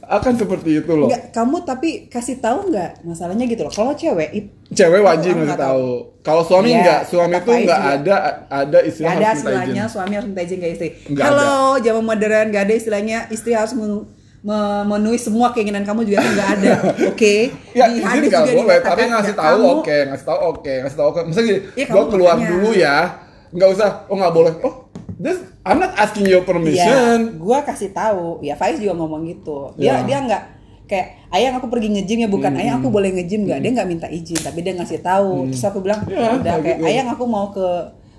akan 0.02 0.34
seperti 0.34 0.82
itu 0.82 0.92
loh. 0.94 1.06
Enggak, 1.06 1.30
kamu 1.34 1.58
tapi 1.66 1.90
kasih 2.10 2.42
tahu 2.42 2.74
nggak 2.74 3.06
masalahnya 3.06 3.46
gitu 3.46 3.62
loh. 3.66 3.74
Kalau 3.74 3.94
cewek 3.94 4.30
cewek 4.74 5.02
wajib 5.06 5.38
ngasih 5.38 5.46
nggak 5.54 5.62
tahu. 5.62 5.90
kalau 6.26 6.42
suami 6.42 6.74
Iya, 6.74 6.78
enggak 6.82 7.02
suami 7.06 7.36
tuh 7.46 7.54
juga. 7.62 7.78
ada 7.78 8.16
ada 8.50 8.80
istilah 8.82 9.14
ada 9.14 9.26
harus 9.30 9.46
minta 9.46 9.54
istilahnya 9.54 9.84
izin 9.86 9.94
suami 9.94 10.14
harus 10.18 10.28
minta 10.34 10.42
izin 10.42 10.58
ke 10.58 10.68
istri. 10.74 10.90
Nggak 11.14 11.26
Halo, 11.30 11.58
zaman 11.86 12.04
modern. 12.04 12.46
Nggak 12.50 12.64
ada 12.66 12.74
istilahnya 12.74 13.18
istri 13.30 13.52
harus 13.54 13.74
memenuhi 14.46 15.18
semua 15.18 15.50
keinginan 15.50 15.82
kamu 15.82 16.06
juga 16.06 16.22
nggak 16.22 16.50
ada. 16.54 16.72
Oke. 17.10 17.50
ya 17.74 17.90
Di 17.90 17.98
hadis 18.00 18.30
juga 18.30 18.46
boleh 18.46 18.78
tapi 18.80 19.02
ngasih 19.08 19.34
tahu 19.34 19.60
oke 19.76 19.98
ngasih 20.06 20.26
tahu 20.26 20.40
oke 20.52 20.74
ngasih 20.80 20.96
tahu 20.96 21.08
oke 21.10 21.20
misalnya 21.26 21.48
gini 21.48 21.60
Iya, 21.74 21.86
gua 21.90 22.04
keluar 22.06 22.36
makanya. 22.36 22.50
dulu 22.52 22.70
ya 22.72 22.98
nggak 23.50 23.70
usah 23.72 23.90
oh 24.06 24.16
nggak 24.16 24.34
boleh 24.34 24.54
oh 24.62 24.74
this 25.16 25.38
I'm 25.62 25.80
not 25.80 25.98
asking 25.98 26.26
your 26.26 26.46
permission 26.46 27.36
gua 27.36 27.66
kasih 27.66 27.90
tahu. 27.90 28.38
Ya 28.40 28.54
Faiz 28.54 28.78
juga 28.78 28.94
ngomong 28.94 29.26
gitu. 29.26 29.74
Dia 29.76 29.84
Ya. 29.84 29.94
Hmm. 29.96 30.06
dia 30.06 30.18
nggak 30.22 30.44
kayak 30.86 31.08
ayang 31.32 31.54
aku 31.58 31.66
pergi 31.66 31.90
ngejim 31.90 32.18
ya 32.20 32.30
bukan 32.30 32.54
ayang 32.54 32.78
aku 32.78 32.94
boleh 32.94 33.10
ngejim 33.12 33.42
nggak 33.44 33.58
dia 33.58 33.72
nggak 33.74 33.90
minta 33.90 34.06
izin 34.08 34.38
tapi 34.38 34.62
dia 34.62 34.72
ngasih 34.72 35.02
tahu 35.02 35.50
terus 35.50 35.66
aku 35.66 35.82
bilang 35.82 36.06
Ya, 36.06 36.30
udah 36.32 36.62
kayak 36.62 36.78
gitu. 36.78 36.86
ayang 36.86 37.08
aku 37.10 37.26
mau 37.26 37.50
ke 37.50 37.66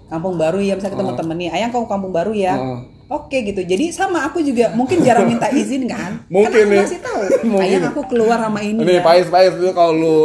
kampung 0.07 0.35
baru 0.35 0.59
ya 0.59 0.75
misalnya 0.75 0.99
ketemu 0.99 1.13
temen 1.15 1.37
nih 1.37 1.51
ayang 1.53 1.71
kamu 1.71 1.87
kampung 1.87 2.11
baru 2.11 2.35
ya 2.35 2.59
Heeh. 2.59 2.79
Oke 3.07 3.37
gitu 3.37 3.63
jadi 3.63 3.95
sama 3.95 4.27
aku 4.27 4.43
juga 4.43 4.75
mungkin 4.75 5.03
jarang 5.03 5.27
minta 5.31 5.47
izin 5.51 5.87
kan 5.87 6.19
Mungkin 6.27 6.51
kan 6.51 6.63
aku 6.67 6.83
kasih 6.83 7.01
tahu 7.01 7.19
ayang 7.65 7.83
nih. 7.87 7.91
aku 7.95 8.03
keluar 8.11 8.39
sama 8.43 8.61
ini 8.63 8.83
Nih, 8.83 8.99
ya. 8.99 9.03
Pais, 9.03 9.27
Pais, 9.31 9.55
lu 9.55 9.71
kalau 9.71 9.93
lu, 9.95 10.17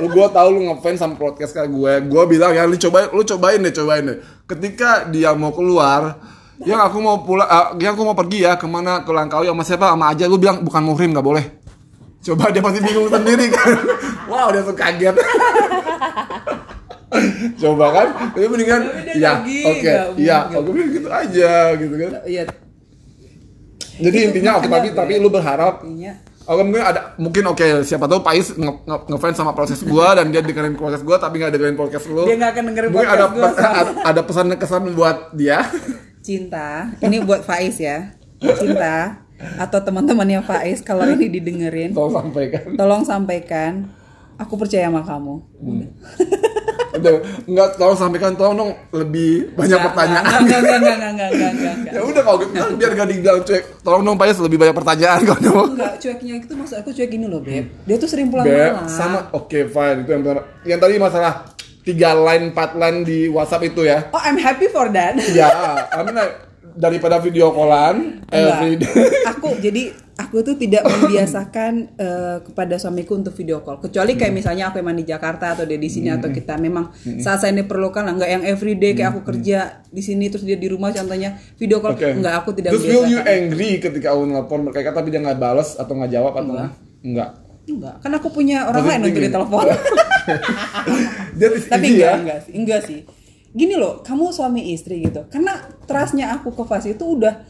lu 0.00 0.06
gue 0.12 0.26
tahu 0.28 0.48
lu 0.52 0.60
ngefans 0.68 1.00
sama 1.00 1.14
podcast 1.16 1.56
kayak 1.56 1.72
gue, 1.72 1.92
gue 2.12 2.22
bilang 2.28 2.52
ya 2.52 2.68
lu 2.68 2.76
cobain, 2.76 3.08
lu 3.12 3.22
cobain 3.24 3.58
deh, 3.60 3.72
cobain 3.72 4.04
deh. 4.04 4.18
Ketika 4.44 5.08
dia 5.08 5.32
mau 5.32 5.50
keluar, 5.50 6.20
yang 6.60 6.80
aku 6.80 7.00
mau 7.00 7.20
pulang, 7.24 7.48
ah, 7.48 7.72
yang 7.76 7.92
aku 7.96 8.04
mau 8.04 8.16
pergi 8.16 8.44
ya 8.44 8.56
ke 8.56 8.64
mana 8.64 9.04
ke 9.04 9.10
Langkawi 9.12 9.48
sama 9.48 9.64
siapa 9.64 9.92
sama 9.92 10.12
aja, 10.12 10.24
lu 10.28 10.36
bilang 10.36 10.60
bukan 10.60 10.82
muhrim 10.84 11.12
nggak 11.12 11.24
boleh. 11.24 11.44
Coba 12.20 12.50
dia 12.50 12.60
pasti 12.64 12.80
bingung 12.82 13.08
sendiri 13.08 13.46
kan. 13.52 13.68
wow, 14.30 14.48
dia 14.52 14.64
tuh 14.64 14.76
kaget. 14.76 15.14
Coba 17.62 17.86
kan, 17.90 18.06
tapi 18.30 18.46
mendingan, 18.46 18.82
ya, 19.14 19.38
oke, 19.64 19.92
iya, 20.16 20.36
mungkin. 20.44 20.58
aku 20.58 20.68
bilang 20.70 20.90
gitu 20.90 21.08
aja, 21.08 21.52
gitu 21.72 21.94
kan. 21.94 22.10
Iya, 22.22 22.42
Jadi 23.96 24.12
Itu 24.12 24.26
intinya 24.28 24.52
oke, 24.58 24.66
tapi 24.66 24.88
Beb. 24.88 24.96
tapi 24.96 25.12
lu 25.16 25.28
berharap 25.28 25.80
artinya 25.80 26.14
Oke 26.44 26.62
mungkin 26.62 26.78
ada 26.80 27.00
mungkin 27.16 27.42
oke 27.44 27.82
siapa 27.82 28.06
tahu 28.06 28.22
Pais 28.22 28.52
nge- 28.52 28.62
nge- 28.80 29.06
ngefans 29.08 29.34
sama 29.34 29.50
proses 29.50 29.82
gua 29.82 30.14
dan 30.14 30.30
dia 30.30 30.38
dengerin 30.40 30.74
proses 30.74 31.00
gua 31.00 31.16
tapi 31.16 31.38
nggak 31.38 31.50
dengerin 31.50 31.74
podcast 31.74 32.06
lu. 32.06 32.22
Dia 32.22 32.36
nggak 32.36 32.50
akan 32.52 32.64
dengerin 32.66 32.88
Mungkin 32.88 33.02
podcast 33.04 33.18
ada 33.18 33.26
gua, 33.28 33.48
pe- 33.48 33.58
ada, 33.58 33.82
ada 34.06 34.20
pesan 34.22 34.46
kesan 34.54 34.82
buat 34.92 35.16
dia. 35.32 35.58
cinta 36.20 36.90
ini 37.00 37.18
buat 37.20 37.40
Faiz 37.40 37.74
ya 37.76 38.14
cinta 38.52 39.26
atau 39.56 39.78
teman-temannya 39.80 40.38
Faiz 40.40 40.82
kalau 40.82 41.02
ini 41.04 41.26
didengerin 41.28 41.90
Tolong 41.90 42.14
sampaikan. 42.14 42.62
tolong 42.74 43.02
sampaikan 43.02 43.72
aku 44.36 44.54
percaya 44.56 44.86
sama 44.86 45.02
kamu 45.02 45.34
Hmm. 45.56 45.82
Aduh, 46.96 47.18
enggak 47.44 47.68
tolong 47.76 47.98
sampaikan 47.98 48.32
tolong 48.32 48.56
dong 48.56 48.70
lebih 48.96 49.52
banyak 49.52 49.76
nggak, 49.76 49.86
pertanyaan. 49.92 50.24
Enggak, 50.40 50.60
enggak, 50.60 50.60
enggak, 50.60 50.78
enggak, 50.80 50.96
enggak, 50.96 51.30
enggak, 51.30 51.50
enggak, 51.52 51.74
enggak. 51.76 51.92
Ya 51.96 52.00
udah 52.04 52.22
kalau 52.24 52.38
gitu 52.40 52.52
kan 52.56 52.70
biar 52.76 52.90
gak 52.92 53.08
dibilang 53.08 53.40
cuek. 53.44 53.64
Tolong 53.84 54.02
dong 54.04 54.16
Payas 54.16 54.38
lebih 54.40 54.58
banyak 54.60 54.76
pertanyaan 54.76 55.20
kalau 55.24 55.40
mau. 55.52 55.64
Enggak, 55.68 55.94
cueknya 56.00 56.34
itu 56.40 56.52
maksud 56.56 56.76
aku 56.80 56.90
cuek 56.92 57.08
gini 57.12 57.26
loh, 57.28 57.40
Beb. 57.40 57.64
Dia 57.84 57.96
tuh 58.00 58.08
sering 58.08 58.28
pulang 58.32 58.46
Beb, 58.48 58.72
malam. 58.72 58.88
sama 58.88 59.18
oke 59.36 59.48
okay, 59.48 59.62
fine 59.68 60.04
itu 60.04 60.10
yang 60.16 60.22
benar. 60.24 60.44
Yang 60.64 60.80
tadi 60.82 60.94
masalah 60.96 61.32
tiga 61.86 62.10
line, 62.18 62.44
empat 62.50 62.70
line 62.74 62.98
di 63.06 63.18
WhatsApp 63.30 63.62
itu 63.70 63.86
ya. 63.86 64.10
Oh, 64.10 64.20
I'm 64.20 64.40
happy 64.40 64.66
for 64.66 64.90
that. 64.90 65.14
Iya, 65.22 65.48
I 65.94 66.02
mean, 66.02 66.18
daripada 66.76 67.22
video 67.22 67.54
callan 67.54 68.26
every 68.28 68.76
day. 68.82 69.24
Aku 69.32 69.56
jadi 69.62 70.05
aku 70.26 70.42
tuh 70.42 70.58
tidak 70.58 70.82
membiasakan 70.82 71.72
eh, 72.04 72.36
kepada 72.42 72.74
suamiku 72.76 73.14
untuk 73.14 73.30
video 73.32 73.62
call. 73.62 73.78
Kecuali 73.78 74.12
kayak 74.12 74.28
Hmm. 74.28 74.38
misalnya 74.42 74.64
aku 74.68 74.82
emang 74.82 74.98
di 74.98 75.06
Jakarta 75.06 75.54
atau 75.54 75.62
dia 75.62 75.78
di 75.78 75.86
sini 75.86 76.10
atau 76.10 76.26
kita 76.28 76.58
memang 76.58 76.90
saat 77.16 77.40
saya 77.40 77.54
diperlukan 77.54 78.02
lah, 78.02 78.12
enggak 78.12 78.30
yang 78.30 78.42
everyday 78.42 78.92
kayak 78.92 79.14
Hmm. 79.14 79.22
aku 79.22 79.30
kerja 79.30 79.58
di 79.86 80.02
sini 80.02 80.26
terus 80.26 80.42
dia 80.42 80.58
di 80.58 80.66
rumah 80.66 80.90
contohnya 80.90 81.38
video 81.54 81.78
call. 81.78 81.94
Oke. 81.94 82.10
Enggak, 82.10 82.34
aku 82.42 82.50
tidak 82.52 82.74
Terus 82.74 82.84
will 82.84 83.06
you 83.06 83.22
angry 83.22 83.78
ketika 83.78 84.12
aku 84.12 84.26
nelfon 84.26 84.66
mereka 84.66 84.90
tapi 84.90 85.08
dia 85.08 85.22
nggak 85.22 85.38
balas 85.38 85.78
atau 85.78 85.94
nggak 85.94 86.10
jawab 86.10 86.34
atau 86.34 86.52
Enggak. 86.52 86.70
enggak? 87.00 87.30
Enggak, 87.66 87.94
kan 87.98 88.10
aku 88.14 88.28
punya 88.30 88.66
orang 88.66 88.84
lain 88.86 89.00
untuk 89.10 89.22
ditelepon. 89.22 89.66
Tapi 91.70 91.86
enggak, 91.94 91.98
ya. 91.98 92.12
enggak 92.18 92.38
sih, 92.46 92.52
enggak 92.54 92.80
sih. 92.86 93.00
Gini 93.56 93.72
loh, 93.72 94.04
kamu 94.04 94.30
suami 94.30 94.70
istri 94.70 95.00
gitu. 95.00 95.24
Karena 95.32 95.56
trustnya 95.88 96.36
aku 96.36 96.52
ke 96.52 96.62
Fas 96.68 96.84
itu 96.84 97.00
udah 97.00 97.40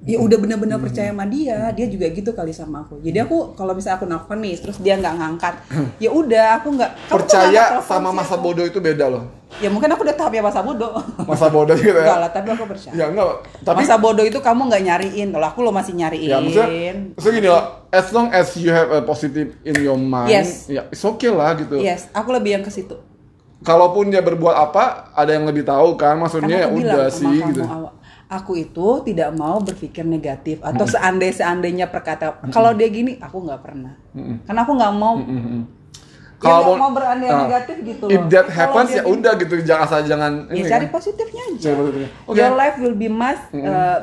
ya 0.00 0.16
udah 0.16 0.40
benar-benar 0.40 0.80
percaya 0.80 1.12
sama 1.12 1.28
dia 1.28 1.68
dia 1.70 1.84
juga 1.84 2.08
gitu 2.08 2.32
kali 2.32 2.50
sama 2.50 2.82
aku. 2.82 3.04
Jadi 3.04 3.20
aku 3.20 3.52
kalau 3.52 3.76
misalnya 3.76 4.00
aku 4.00 4.06
nelfon 4.08 4.40
nih 4.40 4.56
terus 4.56 4.80
dia 4.80 4.96
nggak 4.96 5.12
ngangkat 5.12 5.54
ya 6.00 6.08
udah 6.08 6.56
aku 6.56 6.72
nggak 6.72 6.90
Percaya 7.06 7.44
angkat 7.44 7.84
telepon 7.84 7.90
sama 7.92 8.08
masa 8.10 8.34
aku. 8.34 8.44
bodoh 8.48 8.64
itu 8.64 8.80
beda 8.80 9.06
loh. 9.06 9.24
ya 9.58 9.66
mungkin 9.66 9.90
aku 9.90 10.06
udah 10.06 10.16
tahapnya 10.16 10.40
masa 10.40 10.62
bodoh. 10.62 10.94
Masa 11.26 11.46
bodoh 11.50 11.74
gitu 11.74 11.92
enggak 11.92 12.16
ya. 12.16 12.22
lah 12.22 12.30
tapi 12.30 12.48
aku 12.48 12.64
percaya. 12.64 12.92
Ya 12.96 13.04
enggak, 13.10 13.44
tapi 13.60 13.82
masa 13.84 13.96
bodoh 13.98 14.24
itu 14.24 14.38
kamu 14.38 14.60
nggak 14.72 14.82
nyariin. 14.88 15.28
Kalau 15.30 15.46
aku 15.46 15.58
lo 15.60 15.70
masih 15.70 15.92
nyariin. 15.92 16.30
Ya 16.30 16.38
maksudnya, 16.38 16.92
maksudnya 17.12 17.36
gini 17.36 17.48
loh, 17.50 17.64
as 17.90 18.06
long 18.08 18.28
as 18.30 18.48
you 18.56 18.70
have 18.70 18.88
a 18.88 19.02
positive 19.02 19.52
in 19.62 19.74
your 19.76 19.98
mind, 19.98 20.32
Yes. 20.32 20.64
ya 20.64 20.88
it's 20.88 21.02
okay 21.02 21.28
lah 21.28 21.52
gitu. 21.54 21.76
yes 21.76 22.08
aku 22.10 22.30
lebih 22.30 22.56
yang 22.56 22.64
ke 22.64 22.70
situ. 22.70 22.96
Kalaupun 23.60 24.08
dia 24.08 24.24
berbuat 24.24 24.56
apa, 24.56 25.12
ada 25.12 25.36
yang 25.36 25.44
lebih 25.44 25.68
tahu 25.68 25.92
kan, 25.92 26.16
maksudnya 26.16 26.64
ya 26.64 26.68
udah 26.72 27.12
sih 27.12 27.28
kamu 27.28 27.52
gitu. 27.52 27.60
awal, 27.60 27.92
aku 28.30 28.54
itu 28.54 29.02
tidak 29.02 29.34
mau 29.34 29.58
berpikir 29.58 30.06
negatif 30.06 30.62
atau 30.62 30.86
seandai 30.86 31.34
seandainya 31.34 31.90
perkata 31.90 32.38
kalau 32.54 32.70
dia 32.78 32.86
gini 32.86 33.18
aku 33.18 33.42
nggak 33.42 33.58
pernah 33.60 33.98
karena 34.46 34.60
aku 34.62 34.72
nggak 34.78 34.94
mau 34.94 35.18
Mm-mm. 35.18 35.60
ya 36.40 36.46
Kalau 36.56 36.78
mau 36.78 36.94
berandai 36.94 37.28
ah, 37.28 37.44
negatif 37.44 37.76
gitu 37.84 38.06
If 38.08 38.16
loh 38.16 38.30
that 38.32 38.46
Kalau 38.48 38.56
happens 38.80 38.90
ya 38.96 39.02
udah 39.04 39.32
gitu, 39.36 39.60
jangan 39.60 39.82
asal 39.84 40.00
jangan 40.08 40.32
ya 40.48 40.56
ini 40.56 40.68
cari 40.70 40.86
kan. 40.88 40.94
positifnya 40.96 41.42
aja 41.52 41.58
Cari 41.68 41.76
positifnya. 41.76 42.10
Oke. 42.24 42.36
your 42.38 42.52
life 42.56 42.76
will 42.80 42.96
be 42.96 43.08
much 43.12 43.40
uh, 43.52 43.98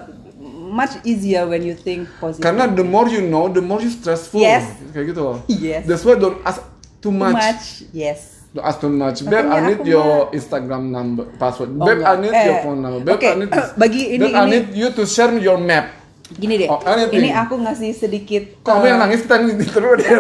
much 0.70 0.94
easier 1.02 1.48
when 1.50 1.66
you 1.66 1.74
think 1.74 2.06
positive 2.22 2.46
Karena 2.46 2.70
the 2.70 2.86
more 2.86 3.10
you 3.10 3.26
know, 3.26 3.50
the 3.50 3.64
more 3.64 3.82
you 3.82 3.90
stressful. 3.90 4.38
Yes. 4.38 4.70
Kayak 4.94 5.16
gitu 5.18 5.22
loh. 5.24 5.38
Yes. 5.50 5.88
That's 5.90 6.06
why 6.06 6.14
don't 6.14 6.38
ask 6.46 6.62
too 7.02 7.10
too 7.10 7.14
much. 7.16 7.34
much 7.34 7.66
yes 7.90 8.37
Don't 8.58 8.66
ask 8.66 8.82
too 8.82 8.90
much. 8.90 9.22
Babe, 9.22 9.46
I 9.46 9.60
need 9.64 9.86
your 9.86 10.02
mah- 10.02 10.34
Instagram 10.34 10.90
number, 10.90 11.30
password. 11.38 11.78
Oh, 11.78 11.86
Babe, 11.86 12.02
I 12.02 12.18
enggak. 12.18 12.18
need 12.18 12.34
Eh, 12.34 12.44
your 12.44 12.58
phone 12.60 12.80
number. 12.82 13.00
Babe, 13.04 13.14
oke, 13.14 13.28
I 13.28 13.36
need 13.38 13.52
eh, 13.54 13.66
bagi 13.78 14.02
ini- 14.10 14.22
Babe, 14.24 14.34
I 14.34 14.42
ini- 14.42 14.50
need 14.50 14.68
you 14.74 14.88
to 14.92 15.04
share 15.06 15.30
your 15.38 15.62
map. 15.62 15.94
gini 16.28 16.60
deh 16.60 16.68
Oh, 16.68 16.84
anything. 16.84 17.24
ini 17.24 17.32
aku 17.32 17.56
ngasih 17.56 17.96
sedikit 17.96 18.60
Kok 18.60 18.68
kamu 18.68 18.84
uh, 18.84 18.88
yang 18.92 19.00
nangis 19.00 19.24
kita 19.24 19.36
nih 19.40 19.64
terus 19.64 19.96
dia. 19.98 20.20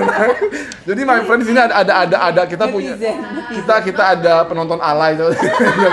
Jadi 0.88 1.02
my 1.04 1.20
friend 1.20 1.44
di 1.44 1.52
sini 1.52 1.60
ada 1.60 1.76
ada 1.76 1.94
ada 2.00 2.18
ada 2.24 2.42
kita 2.48 2.64
punya 2.72 2.96
kita 2.96 3.76
kita 3.84 4.04
ada 4.16 4.48
penonton 4.48 4.80
alay 4.80 5.20
yang 5.20 5.36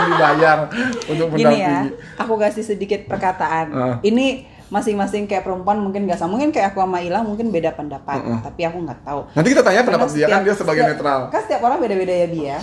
dibayar 0.07 0.71
untuk 1.11 1.35
gini 1.35 1.59
ya 1.59 1.91
mendampingi. 1.91 1.99
aku 2.15 2.35
kasih 2.39 2.63
sedikit 2.63 3.11
perkataan 3.11 3.67
Ah. 3.69 3.95
ini 4.03 4.47
masing-masing 4.75 5.31
kayak 5.31 5.47
perempuan 5.47 5.79
mungkin 5.79 6.03
nggak 6.05 6.19
sama. 6.19 6.35
Mungkin 6.35 6.51
kayak 6.51 6.75
aku 6.75 6.83
sama 6.83 6.99
Ila 6.99 7.23
mungkin 7.23 7.49
beda 7.49 7.71
pendapat 7.73 8.19
tapi 8.43 8.67
aku 8.67 8.83
nggak 8.83 9.01
tahu. 9.07 9.21
Nanti 9.31 9.49
kita 9.55 9.63
tanya 9.63 9.87
pendapat 9.87 10.09
dia 10.11 10.27
kan 10.27 10.43
dia 10.43 10.55
sebagai 10.55 10.83
setiap- 10.83 10.99
netral. 10.99 11.21
kan 11.31 11.41
setiap 11.47 11.61
orang 11.63 11.79
beda-beda 11.79 12.11
ya 12.13 12.27
dia 12.27 12.57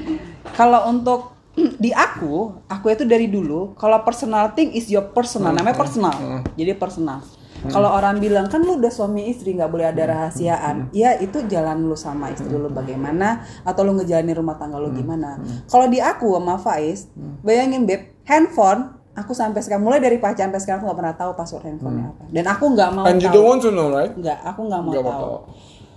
kalau 0.58 0.90
untuk 0.90 1.20
di 1.54 1.92
aku 1.92 2.64
aku 2.64 2.86
itu 2.88 3.04
dari 3.04 3.28
dulu 3.28 3.76
kalau 3.76 4.00
personal 4.00 4.50
thing 4.52 4.72
is 4.72 4.88
your 4.88 5.06
personal 5.06 5.52
namanya 5.52 5.78
personal. 5.78 6.14
Jadi 6.52 6.72
personal. 6.74 7.22
Kalau 7.62 7.94
orang 7.94 8.18
bilang 8.18 8.50
kan 8.50 8.58
lu 8.58 8.74
udah 8.74 8.90
suami 8.90 9.30
istri 9.30 9.54
nggak 9.54 9.70
boleh 9.70 9.86
ada 9.86 10.02
rahasiaan. 10.02 10.90
Ya 10.90 11.14
itu 11.14 11.46
jalan 11.46 11.86
lu 11.86 11.94
sama 11.94 12.34
istri 12.34 12.50
lu 12.50 12.66
bagaimana 12.66 13.46
atau 13.62 13.86
lu 13.86 13.94
ngejalanin 13.94 14.34
rumah 14.34 14.58
tangga 14.58 14.82
lu 14.82 14.90
gimana. 14.90 15.38
Kalau 15.70 15.86
di 15.86 16.02
aku 16.02 16.34
sama 16.34 16.58
Faiz 16.58 17.06
bayangin 17.38 17.86
beb 17.86 18.18
handphone 18.26 18.98
aku 19.12 19.32
sampai 19.36 19.60
sekarang 19.60 19.84
mulai 19.84 20.00
dari 20.00 20.16
pacaran 20.16 20.48
sampai 20.48 20.60
sekarang 20.60 20.78
aku 20.80 20.86
nggak 20.88 21.00
pernah 21.04 21.16
tahu 21.16 21.30
password 21.36 21.64
handphonenya 21.68 22.06
apa 22.08 22.22
dan 22.32 22.44
aku 22.48 22.64
nggak 22.72 22.90
mau 22.90 23.04
And 23.04 23.18
you 23.20 23.28
don't 23.28 23.44
want 23.46 23.60
to 23.60 23.70
know, 23.70 23.92
right? 23.92 24.12
Enggak, 24.12 24.40
aku 24.40 24.60
nggak 24.66 24.80
mau 24.80 24.92
Nggak 24.92 25.04
mau 25.04 25.12
tahu. 25.12 25.24
tahu. 25.24 25.38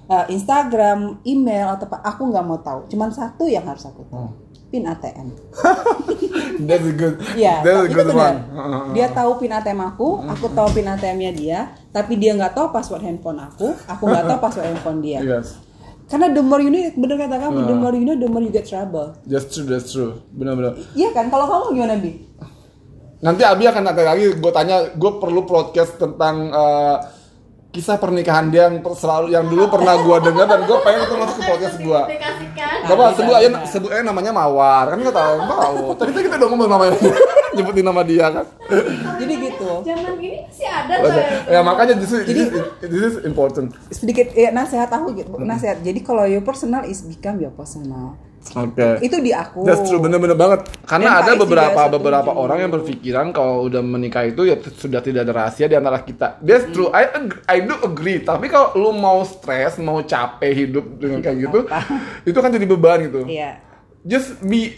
Eh, 0.05 0.25
Instagram, 0.37 0.99
email 1.25 1.65
atau 1.73 1.89
apa, 1.89 1.97
aku 2.05 2.29
nggak 2.29 2.45
mau 2.45 2.59
tahu. 2.61 2.85
Cuman 2.91 3.09
satu 3.09 3.49
yang 3.49 3.65
harus 3.65 3.89
aku 3.89 4.05
tahu. 4.05 4.21
Oh. 4.21 4.31
Pin 4.69 4.85
ATM. 4.85 5.33
That's 6.67 6.85
a 6.85 6.93
good. 6.93 7.15
Iya, 7.35 7.61
that's 7.63 7.79
a 7.79 7.85
itu 7.87 7.95
good 7.95 8.09
benar. 8.11 8.25
one. 8.31 8.37
Uh-uh. 8.53 8.83
Dia 8.95 9.07
tahu 9.11 9.31
pin 9.37 9.51
ATM 9.51 9.79
aku, 9.81 10.23
aku 10.23 10.45
tahu 10.51 10.67
pin 10.71 10.87
ATM-nya 10.87 11.31
dia, 11.31 11.59
tapi 11.91 12.15
dia 12.15 12.31
nggak 12.33 12.55
tahu 12.55 12.71
password 12.71 13.03
handphone 13.03 13.39
aku, 13.39 13.75
aku 13.85 14.03
nggak 14.07 14.23
tahu 14.25 14.39
password 14.39 14.65
handphone 14.71 14.99
dia. 15.03 15.19
Yes. 15.19 15.57
Karena 16.05 16.29
the 16.29 16.39
more 16.39 16.61
you 16.61 16.69
know, 16.69 16.79
bener 16.95 17.17
kata 17.17 17.37
kamu, 17.41 17.59
the 17.65 17.75
more 17.75 17.95
you 17.97 18.05
know, 18.05 18.15
the 18.15 18.29
more 18.29 18.39
you 18.39 18.53
get 18.53 18.63
trouble. 18.63 19.17
That's 19.25 19.49
true, 19.49 19.65
that's 19.65 19.89
true. 19.89 20.21
Benar-benar. 20.31 20.77
Iya 20.93 21.09
kan? 21.11 21.27
Kalau 21.27 21.45
kamu 21.49 21.63
gimana 21.75 21.95
bi? 21.97 22.11
Nanti 23.25 23.41
Abi 23.41 23.65
akan 23.65 23.83
ada 23.83 24.03
lagi, 24.05 24.31
gue 24.31 24.51
tanya, 24.53 24.93
gue 24.93 25.11
perlu 25.17 25.41
podcast 25.43 25.97
tentang 25.97 26.35
eh, 26.47 26.97
kisah 27.71 27.97
pernikahan 27.97 28.47
dia 28.47 28.69
yang 28.69 28.79
selalu, 28.85 29.33
yang 29.33 29.49
dulu 29.49 29.67
pernah 29.67 29.97
gue 29.97 30.17
dengar 30.23 30.45
dan 30.45 30.61
gue 30.63 30.77
pengen 30.79 31.01
itu 31.03 31.15
masuk 31.17 31.35
ke 31.35 31.43
podcast 31.43 31.75
gue. 31.75 32.01
Apa, 32.85 33.03
sebut 33.17 33.33
aja, 33.33 33.47
sebut 33.65 33.89
aja 33.89 34.03
namanya 34.05 34.29
Mawar, 34.29 34.93
kan 34.93 34.97
nggak 35.01 35.11
tahu, 35.11 35.35
tahu. 35.41 35.77
Tadi 35.97 36.09
tuh 36.13 36.21
kita 36.23 36.35
udah 36.37 36.47
ngomong 36.53 36.69
namanya, 36.69 36.93
nyebutin 37.57 37.83
nama 37.83 38.01
dia 38.05 38.25
kan. 38.29 38.45
Jadi 39.17 39.33
gitu. 39.41 39.69
Zaman 39.81 40.13
ini 40.21 40.39
masih 40.45 40.67
ada 40.69 40.93
tuh. 41.01 41.23
ya 41.49 41.59
makanya 41.59 41.93
justru 41.97 42.17
this, 42.23 42.47
is- 42.47 42.65
this 42.79 43.03
is 43.09 43.15
important. 43.25 43.73
Sedikit 43.89 44.31
ya, 44.31 44.53
nasihat 44.53 44.87
aku 44.87 45.17
gitu, 45.17 45.33
nasihat. 45.41 45.81
Jadi 45.81 45.99
kalau 45.99 46.29
your 46.29 46.45
personal 46.45 46.85
is 46.85 47.01
become 47.01 47.41
your 47.41 47.51
personal. 47.51 48.15
Oke. 48.53 49.01
Itu 49.01 49.17
di 49.19 49.33
aku. 49.33 49.65
That's 49.65 49.81
true, 49.81 49.97
bener-bener 49.97 50.37
banget. 50.37 50.69
Karena 50.83 51.09
Dan 51.09 51.17
ada 51.17 51.31
Faiz 51.33 51.41
beberapa 51.41 51.65
juga 51.65 51.81
setuju. 51.81 51.95
beberapa 51.97 52.31
orang 52.31 52.57
yang 52.61 52.71
berpikiran 52.71 53.25
kalau 53.31 53.65
udah 53.65 53.81
menikah 53.81 54.21
itu 54.23 54.45
ya 54.45 54.55
sudah 54.61 55.01
tidak 55.01 55.25
ada 55.25 55.33
rahasia 55.35 55.65
di 55.65 55.73
antara 55.73 55.97
kita. 55.99 56.37
That's 56.39 56.69
true. 56.69 56.93
I 56.93 57.09
ag- 57.09 57.41
I 57.45 57.57
do 57.59 57.73
agree. 57.81 58.21
Tapi 58.21 58.45
kalau 58.45 58.75
lu 58.75 58.91
mau 58.91 59.23
stres, 59.23 59.75
mau 59.77 59.97
capek 59.99 60.51
hidup 60.53 60.85
dengan 60.95 61.19
kayak 61.19 61.37
gitu, 61.41 61.59
itu 62.29 62.37
kan 62.37 62.49
jadi 62.49 62.65
beban 62.65 62.99
gitu. 63.01 63.25
Iya. 63.25 63.57
Just 64.05 64.37
be 64.39 64.77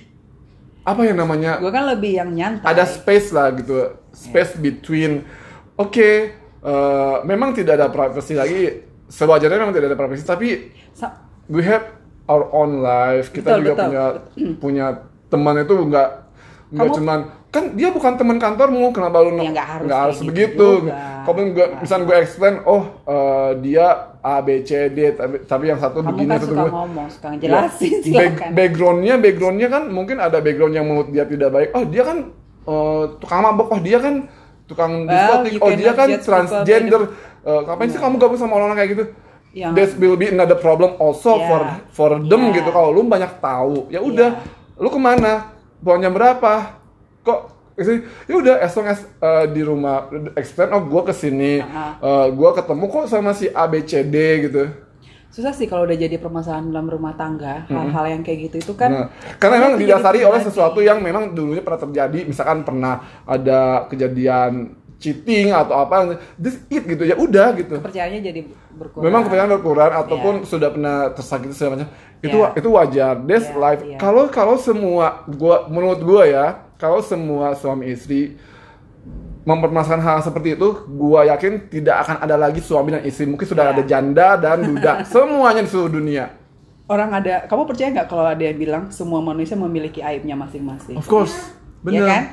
apa 0.82 1.04
yang 1.04 1.20
namanya? 1.20 1.60
Gue 1.60 1.68
kan 1.68 1.84
lebih 1.84 2.16
yang 2.16 2.32
nyantai. 2.32 2.64
Ada 2.64 2.88
space 2.88 3.36
lah 3.36 3.52
gitu. 3.52 3.76
Space 4.10 4.56
between. 4.56 5.28
Oke, 5.76 6.32
eh, 6.58 7.16
memang 7.22 7.52
tidak 7.52 7.76
ada 7.76 7.92
privacy 7.92 8.32
lagi. 8.32 8.88
Sewajarnya 9.06 9.60
memang 9.60 9.76
tidak 9.76 9.92
ada 9.92 9.98
privacy, 9.98 10.24
tapi 10.24 10.72
Sa- 10.92 11.20
we 11.48 11.60
have 11.62 11.97
our 12.28 12.44
own 12.52 12.80
life 12.80 13.32
kita 13.32 13.50
Betul, 13.54 13.60
juga 13.62 13.74
betul. 13.74 13.86
punya 13.86 14.04
punya 14.58 14.86
teman 15.28 15.56
itu 15.58 15.74
nggak 15.74 16.10
nggak 16.70 16.90
cuman 16.94 17.20
kan 17.48 17.64
dia 17.74 17.90
bukan 17.90 18.14
teman 18.14 18.38
kantormu 18.38 18.92
kenapa 18.92 19.24
lu 19.24 19.32
Ya, 19.34 19.50
nggak 19.50 19.68
harus 19.70 19.86
nggak 19.88 20.00
harus 20.02 20.18
gitu 20.18 20.28
begitu 20.28 20.68
juga. 20.84 20.96
kalau 21.24 21.44
gue 21.50 21.66
misalnya 21.80 22.06
gue 22.06 22.18
explain 22.18 22.56
oh 22.62 22.84
eh, 23.04 23.50
dia 23.62 23.88
A 24.20 24.38
B 24.40 24.60
C 24.62 24.72
D 24.90 25.00
tapi, 25.12 25.36
tapi 25.42 25.64
yang 25.66 25.80
satu 25.80 26.04
Kamu 26.04 26.12
begini 26.12 26.28
kan 26.28 26.38
satu 26.38 26.46
suka 26.46 26.60
begini. 26.62 26.76
ngomong, 26.76 27.08
suka 27.08 27.28
Ya, 27.28 27.32
ngejelasin 27.34 27.92
back- 27.92 28.04
silakan. 28.04 28.50
backgroundnya 28.52 29.16
backgroundnya 29.18 29.68
kan 29.70 29.84
mungkin 29.88 30.18
ada 30.18 30.38
background 30.38 30.74
yang 30.74 30.86
menurut 30.86 31.08
dia 31.08 31.24
tidak 31.24 31.50
baik 31.50 31.70
oh 31.72 31.84
dia 31.84 32.04
kan 32.04 32.18
eh, 32.68 33.04
tukang 33.18 33.42
mabok 33.42 33.68
oh 33.70 33.80
dia 33.80 33.98
kan 33.98 34.16
tukang 34.66 34.92
Well, 35.02 35.16
diskotik 35.48 35.52
oh 35.58 35.72
dia 35.74 35.92
kan 35.94 36.08
transgender 36.20 37.02
Eh, 37.40 37.62
ngapain 37.64 37.88
sih 37.88 37.96
kamu 37.96 38.20
gabung 38.20 38.36
sama 38.36 38.60
orang-orang 38.60 38.76
kayak 38.78 38.92
gitu 38.92 39.04
Yang- 39.56 39.74
That 39.76 39.92
will 40.00 40.20
be 40.20 40.28
another 40.32 40.60
problem 40.60 40.96
also 40.98 41.40
Yeah. 41.40 41.48
for 41.48 41.62
for 41.92 42.10
them 42.20 42.52
Yeah. 42.52 42.62
gitu. 42.62 42.70
Kalau 42.72 42.90
lu 42.92 43.08
banyak 43.08 43.40
tahu 43.40 43.88
ya 43.88 44.00
udah 44.04 44.44
lu 44.78 44.88
ke 44.92 45.00
mana? 45.00 45.56
Jam 45.82 46.14
berapa? 46.14 46.78
Kok 47.24 47.40
sih 47.78 48.02
ya 48.26 48.34
udah 48.34 48.56
as 48.58 48.74
long 48.74 48.90
as 48.90 49.06
uh, 49.22 49.46
di 49.46 49.62
rumah 49.62 50.10
explain 50.34 50.74
oh 50.74 50.82
gua 50.82 51.06
ke 51.06 51.14
sini 51.14 51.62
Uh-huh. 51.62 51.92
uh, 52.02 52.28
gua 52.34 52.58
ketemu 52.58 52.84
kok 52.90 53.06
sama 53.06 53.38
si 53.38 53.46
A 53.54 53.70
B 53.70 53.86
C 53.86 54.02
D 54.02 54.50
gitu. 54.50 54.66
Susah 55.28 55.54
sih 55.54 55.70
kalau 55.70 55.86
udah 55.86 55.94
jadi 55.94 56.18
permasalahan 56.18 56.72
dalam 56.72 56.88
rumah 56.88 57.14
tangga, 57.14 57.68
hal-hal 57.68 58.06
yang 58.10 58.22
kayak 58.26 58.48
gitu 58.50 58.58
itu 58.64 58.74
kan. 58.74 58.90
Nah, 58.90 59.08
karena 59.38 59.60
memang 59.60 59.76
didasari 59.78 60.24
oleh 60.24 60.40
sesuatu 60.42 60.80
yang 60.82 61.04
memang 61.04 61.36
dulunya 61.36 61.62
pernah 61.62 61.84
terjadi, 61.84 62.26
misalkan 62.26 62.64
pernah 62.64 63.04
ada 63.28 63.86
kejadian 63.92 64.74
cheating 64.98 65.54
atau 65.54 65.78
apa, 65.78 66.18
this 66.36 66.58
it 66.68 66.82
gitu 66.84 67.06
ya 67.06 67.14
udah 67.14 67.54
gitu. 67.54 67.78
kepercayaannya 67.78 68.22
jadi 68.22 68.42
berkurang. 68.74 69.04
Memang 69.06 69.22
kepercayaan 69.24 69.52
berkurang 69.58 69.92
ataupun 69.94 70.34
sudah 70.44 70.70
pernah 70.70 70.98
tersakiti 71.14 71.54
segala 71.54 71.82
macam. 71.82 71.90
Itu 72.18 72.38
Ya. 72.42 72.50
itu 72.58 72.70
wajar. 72.74 73.14
That's 73.24 73.48
Ya, 73.48 73.58
life. 73.58 73.82
ya. 73.86 73.98
Kalau 73.98 74.26
kalau 74.28 74.58
semua 74.58 75.22
gua 75.30 75.70
menurut 75.70 76.02
gua 76.02 76.24
ya, 76.26 76.46
kalau 76.76 76.98
semua 77.00 77.54
suami 77.54 77.94
istri 77.94 78.38
mempermasalahkan 79.48 80.04
hal 80.04 80.20
seperti 80.20 80.60
itu, 80.60 80.68
gua 80.90 81.24
yakin 81.26 81.72
tidak 81.72 82.04
akan 82.04 82.16
ada 82.20 82.36
lagi 82.36 82.60
suami 82.60 82.92
dan 82.92 83.04
istri. 83.06 83.24
Mungkin 83.24 83.48
sudah 83.48 83.70
Ya. 83.70 83.72
ada 83.72 83.82
janda 83.82 84.36
dan 84.36 84.60
duda, 84.60 84.92
semuanya 85.14 85.64
di 85.64 85.70
seluruh 85.70 85.94
dunia. 85.94 86.36
Orang 86.88 87.12
ada, 87.12 87.44
kamu 87.46 87.64
percaya 87.64 87.92
nggak 87.92 88.08
kalau 88.08 88.24
ada 88.24 88.40
yang 88.40 88.58
bilang 88.58 88.84
semua 88.90 89.20
manusia 89.20 89.56
memiliki 89.56 90.00
aibnya 90.00 90.36
masing-masing? 90.36 90.96
Of 90.96 91.06
course. 91.06 91.36
Ya 91.86 92.04
Bener. 92.04 92.08
kan? 92.08 92.24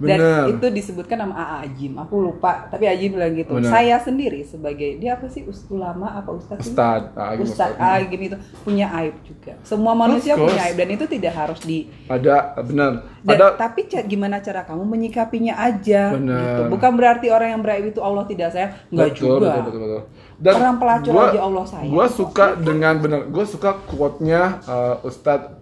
Dan 0.00 0.16
Bener. 0.16 0.44
itu 0.56 0.66
disebutkan 0.72 1.20
sama 1.20 1.36
AA 1.36 1.56
Ajim. 1.68 1.92
Aku 2.00 2.24
lupa, 2.24 2.72
tapi 2.72 2.88
Ajim 2.88 3.12
bilang 3.12 3.36
gitu. 3.36 3.52
Bener. 3.60 3.68
Saya 3.68 4.00
sendiri 4.00 4.40
sebagai 4.48 4.96
dia 4.96 5.20
apa 5.20 5.28
sih 5.28 5.44
ulama 5.68 6.16
apa 6.16 6.32
ustadz? 6.32 6.64
sih? 6.64 6.72
Ustadz. 6.72 7.12
Ajim 7.20 7.44
Ustadz 7.44 7.76
Ajim 7.76 8.20
itu 8.24 8.36
punya 8.64 8.88
aib 9.04 9.12
juga. 9.20 9.60
Semua 9.60 9.92
manusia 9.92 10.40
punya 10.40 10.72
aib 10.72 10.80
dan 10.80 10.88
itu 10.88 11.04
tidak 11.04 11.36
harus 11.36 11.60
di 11.60 11.84
Ada 12.08 12.56
benar. 12.64 13.04
Ada 13.28 13.60
tapi 13.60 13.84
gimana 14.08 14.40
cara 14.40 14.64
kamu 14.64 14.88
menyikapinya 14.88 15.60
aja 15.60 16.16
Bener. 16.16 16.40
gitu. 16.40 16.62
Bukan 16.72 16.90
berarti 16.96 17.28
orang 17.28 17.52
yang 17.52 17.60
beraib 17.60 17.92
itu 17.92 18.00
Allah 18.00 18.24
tidak 18.24 18.48
sayang, 18.56 18.72
enggak 18.88 19.12
betul, 19.12 19.36
juga. 19.36 19.48
betul, 19.52 19.62
betul, 19.68 19.80
betul. 19.84 20.02
Dan 20.40 20.54
Orang 20.56 20.76
pelacur 20.80 21.12
gua- 21.12 21.28
aja 21.28 21.40
Allah 21.44 21.64
sayang. 21.68 21.92
Gua 21.92 22.06
suka 22.08 22.46
dengan 22.56 22.94
benar. 22.96 23.20
Gua 23.28 23.44
suka 23.44 23.76
quote-nya 23.84 24.64
uh, 24.64 24.96
Ustadz 25.04 25.60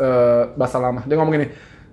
uh, 0.00 0.56
bahasa 0.56 0.80
lama. 0.80 1.04
Dia 1.04 1.20
ngomong 1.20 1.34
gini, 1.36 1.48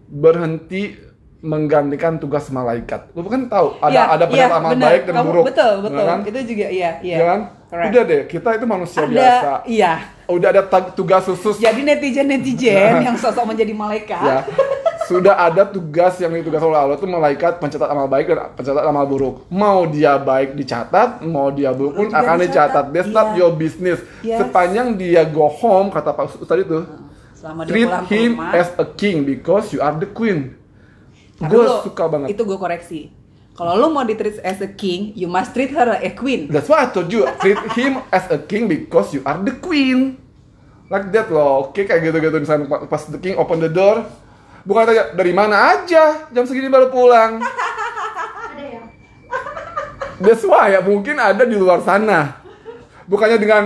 berhenti 0.07 0.95
menggantikan 1.39 2.17
tugas 2.17 2.49
malaikat. 2.49 3.13
Lu 3.13 3.25
kan 3.25 3.45
tahu 3.45 3.77
ada 3.77 3.89
Iya, 3.89 4.03
ada 4.07 4.15
iya, 4.17 4.27
pendapat 4.27 4.57
amal 4.57 4.71
bener. 4.71 4.85
baik 4.85 5.01
dan 5.01 5.13
Kamu- 5.13 5.27
buruk. 5.27 5.43
Betul, 5.45 5.73
betul. 5.79 5.91
Bener 5.93 6.05
kan? 6.07 6.19
Itu 6.23 6.39
juga 6.43 6.65
iya, 6.67 6.91
iya. 6.99 7.15
Iya 7.15 7.25
kan? 7.25 7.39
Correct. 7.67 7.87
Udah 7.87 8.03
deh, 8.03 8.21
kita 8.25 8.49
itu 8.53 8.65
manusia 8.65 8.99
ada 8.99 9.11
biasa. 9.11 9.51
iya. 9.67 9.93
Udah 10.25 10.47
ada 10.49 10.61
tugas 10.91 11.23
khusus 11.23 11.55
Jadi 11.57 11.81
netizen-netizen 11.83 12.99
yang 13.01 13.15
sosok 13.15 13.45
menjadi 13.45 13.71
malaikat. 13.71 14.19
ya 14.19 14.39
sudah 15.07 15.39
ada 15.39 15.63
tugas 15.63 16.19
yang 16.19 16.35
ditugaskan 16.35 16.67
oleh 16.67 16.81
Allah 16.83 16.95
itu 16.99 17.07
malaikat 17.07 17.63
pencatat 17.63 17.87
amal 17.87 18.11
baik 18.11 18.27
dan 18.27 18.51
pencatat 18.51 18.83
amal 18.83 19.07
buruk 19.07 19.47
mau 19.47 19.87
dia 19.87 20.19
baik 20.19 20.51
dicatat 20.51 21.23
mau 21.23 21.47
dia 21.47 21.71
buruk 21.71 21.95
pun 21.95 22.07
akan 22.11 22.43
dicatat 22.43 22.91
that's 22.91 23.07
iya. 23.07 23.15
not 23.15 23.31
your 23.39 23.55
business 23.55 24.03
Yes. 24.19 24.43
sepanjang 24.43 24.99
dia 24.99 25.23
go 25.23 25.47
home 25.47 25.87
kata 25.87 26.11
Pak 26.11 26.43
Ustadz 26.43 26.59
itu 26.59 26.83
Selama 27.31 27.63
dia 27.63 27.71
treat 27.71 27.87
him 28.11 28.35
rumah. 28.35 28.51
as 28.51 28.67
a 28.75 28.83
king 28.83 29.23
because 29.23 29.71
you 29.71 29.79
are 29.79 29.95
the 29.95 30.09
queen 30.09 30.59
Gue 31.37 31.65
suka 31.85 32.09
banget 32.09 32.33
Itu 32.33 32.41
gue 32.43 32.57
koreksi. 32.57 33.13
Kalau 33.57 33.73
lu 33.73 33.89
mau 33.89 34.05
di 34.05 34.13
treat 34.13 34.37
as 34.45 34.61
a 34.61 34.69
king, 34.69 35.17
you 35.17 35.25
must 35.25 35.49
treat 35.49 35.73
her 35.73 35.97
a 35.97 36.09
queen. 36.13 36.45
That's 36.45 36.69
why 36.69 36.85
I 36.85 36.93
told 36.93 37.09
you 37.09 37.25
treat 37.41 37.57
him 37.73 38.05
as 38.13 38.29
a 38.29 38.37
king 38.37 38.69
because 38.69 39.09
you 39.17 39.25
are 39.25 39.37
the 39.41 39.57
queen. 39.57 40.21
Like 40.93 41.09
that 41.09 41.33
loh, 41.33 41.65
oke 41.67 41.73
kayak 41.73 42.05
gitu-gitu 42.05 42.37
misalnya 42.37 42.69
pa- 42.69 42.85
pas 42.85 43.01
the 43.09 43.17
king 43.17 43.33
open 43.33 43.57
the 43.57 43.67
door, 43.67 44.05
bukan 44.61 44.87
tanya 44.87 45.09
dari 45.17 45.33
mana 45.33 45.73
aja, 45.73 46.29
jam 46.29 46.45
segini 46.45 46.69
baru 46.69 46.93
pulang. 46.93 47.41
Ada 48.53 48.61
ya? 48.61 48.83
That's 50.21 50.45
why 50.45 50.77
ya 50.77 50.79
mungkin 50.85 51.17
ada 51.17 51.43
di 51.43 51.57
luar 51.57 51.81
sana. 51.81 52.39
Bukannya 53.09 53.41
dengan 53.41 53.63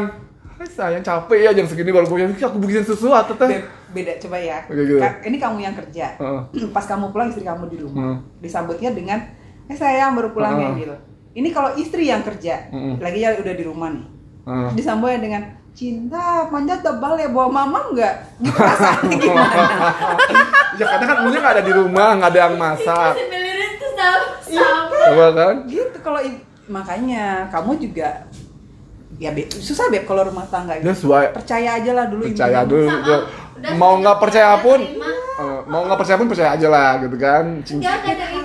"Hai, 0.56 0.72
sayang 0.72 1.04
capek 1.04 1.40
ya 1.46 1.52
jam 1.52 1.68
segini 1.68 1.92
baru 1.92 2.08
pulang, 2.08 2.32
aku 2.32 2.58
bikin 2.64 2.88
sesuatu 2.88 3.36
teh. 3.36 3.60
Be- 3.92 4.02
beda 4.02 4.12
coba 4.18 4.38
ya. 4.38 4.58
Oke, 4.64 4.80
gitu. 4.80 4.98
Ka- 4.98 5.20
Ini 5.22 5.38
kamu 5.38 5.58
yang 5.60 5.76
kerja. 5.76 6.06
Heeh. 6.16 6.42
Pas 6.76 6.84
kamu 6.84 7.12
pulang 7.12 7.28
istri 7.28 7.44
kamu 7.44 7.68
di 7.68 7.78
rumah. 7.78 8.16
Hmm. 8.16 8.18
Disambutnya 8.40 8.92
dengan 8.92 9.20
eh 9.66 9.76
sayang 9.76 10.16
baru 10.16 10.32
pulang 10.32 10.56
ya 10.56 10.68
Heeh. 10.68 10.80
gitu. 10.80 10.96
Ini 11.32 11.50
kalau 11.50 11.72
istri 11.74 12.06
yang 12.06 12.22
kerja, 12.22 12.68
Mm-mm. 12.70 13.00
lagi 13.00 13.20
ya 13.20 13.32
udah 13.34 13.54
di 13.54 13.64
rumah 13.64 13.90
nih. 13.90 14.06
Heeh. 14.44 14.70
Disambutnya 14.74 15.20
dengan 15.20 15.42
cinta 15.72 16.20
panjat 16.46 16.80
tebal 16.80 17.16
ya 17.16 17.28
bawa 17.28 17.48
mama 17.48 17.80
enggak? 17.88 18.16
Gitu 18.38 18.52
rasanya 18.52 19.16
gimana? 19.24 19.64
Ya 20.72 20.88
kadang 20.88 21.04
kan 21.06 21.18
punya 21.22 21.38
nggak 21.38 21.56
ada 21.56 21.64
di 21.64 21.74
rumah, 21.74 22.10
nggak 22.16 22.32
ada 22.32 22.40
yang 22.42 22.56
masak, 22.56 23.14
coba 25.04 25.28
kan? 25.34 25.56
gitu 25.68 25.98
kalau 26.00 26.20
makanya 26.68 27.24
kamu 27.50 27.72
juga 27.82 28.10
ya 29.18 29.30
Beb, 29.32 29.52
susah 29.52 29.92
beb 29.92 30.04
kalau 30.04 30.26
rumah 30.26 30.48
tangga 30.48 30.80
gitu. 30.80 30.88
That's 30.88 31.04
why 31.04 31.30
percaya 31.30 31.78
aja 31.78 31.92
lah 31.94 32.06
dulu 32.08 32.26
percaya 32.26 32.64
intinya. 32.64 32.66
dulu 32.66 32.88
Sama. 32.90 33.20
Udah 33.62 33.72
mau 33.78 33.94
nggak 33.96 34.18
percaya 34.18 34.58
pun 34.58 34.80
eh, 34.82 35.60
mau 35.64 35.82
nggak 35.86 36.00
percaya 36.02 36.18
pun 36.18 36.28
percaya 36.28 36.50
aja 36.52 36.68
lah 36.68 36.90
gitu 36.98 37.16
kan 37.16 37.44
Cing- 37.62 37.78
Enggak 37.78 37.96
ada 38.02 38.14
dari 38.18 38.38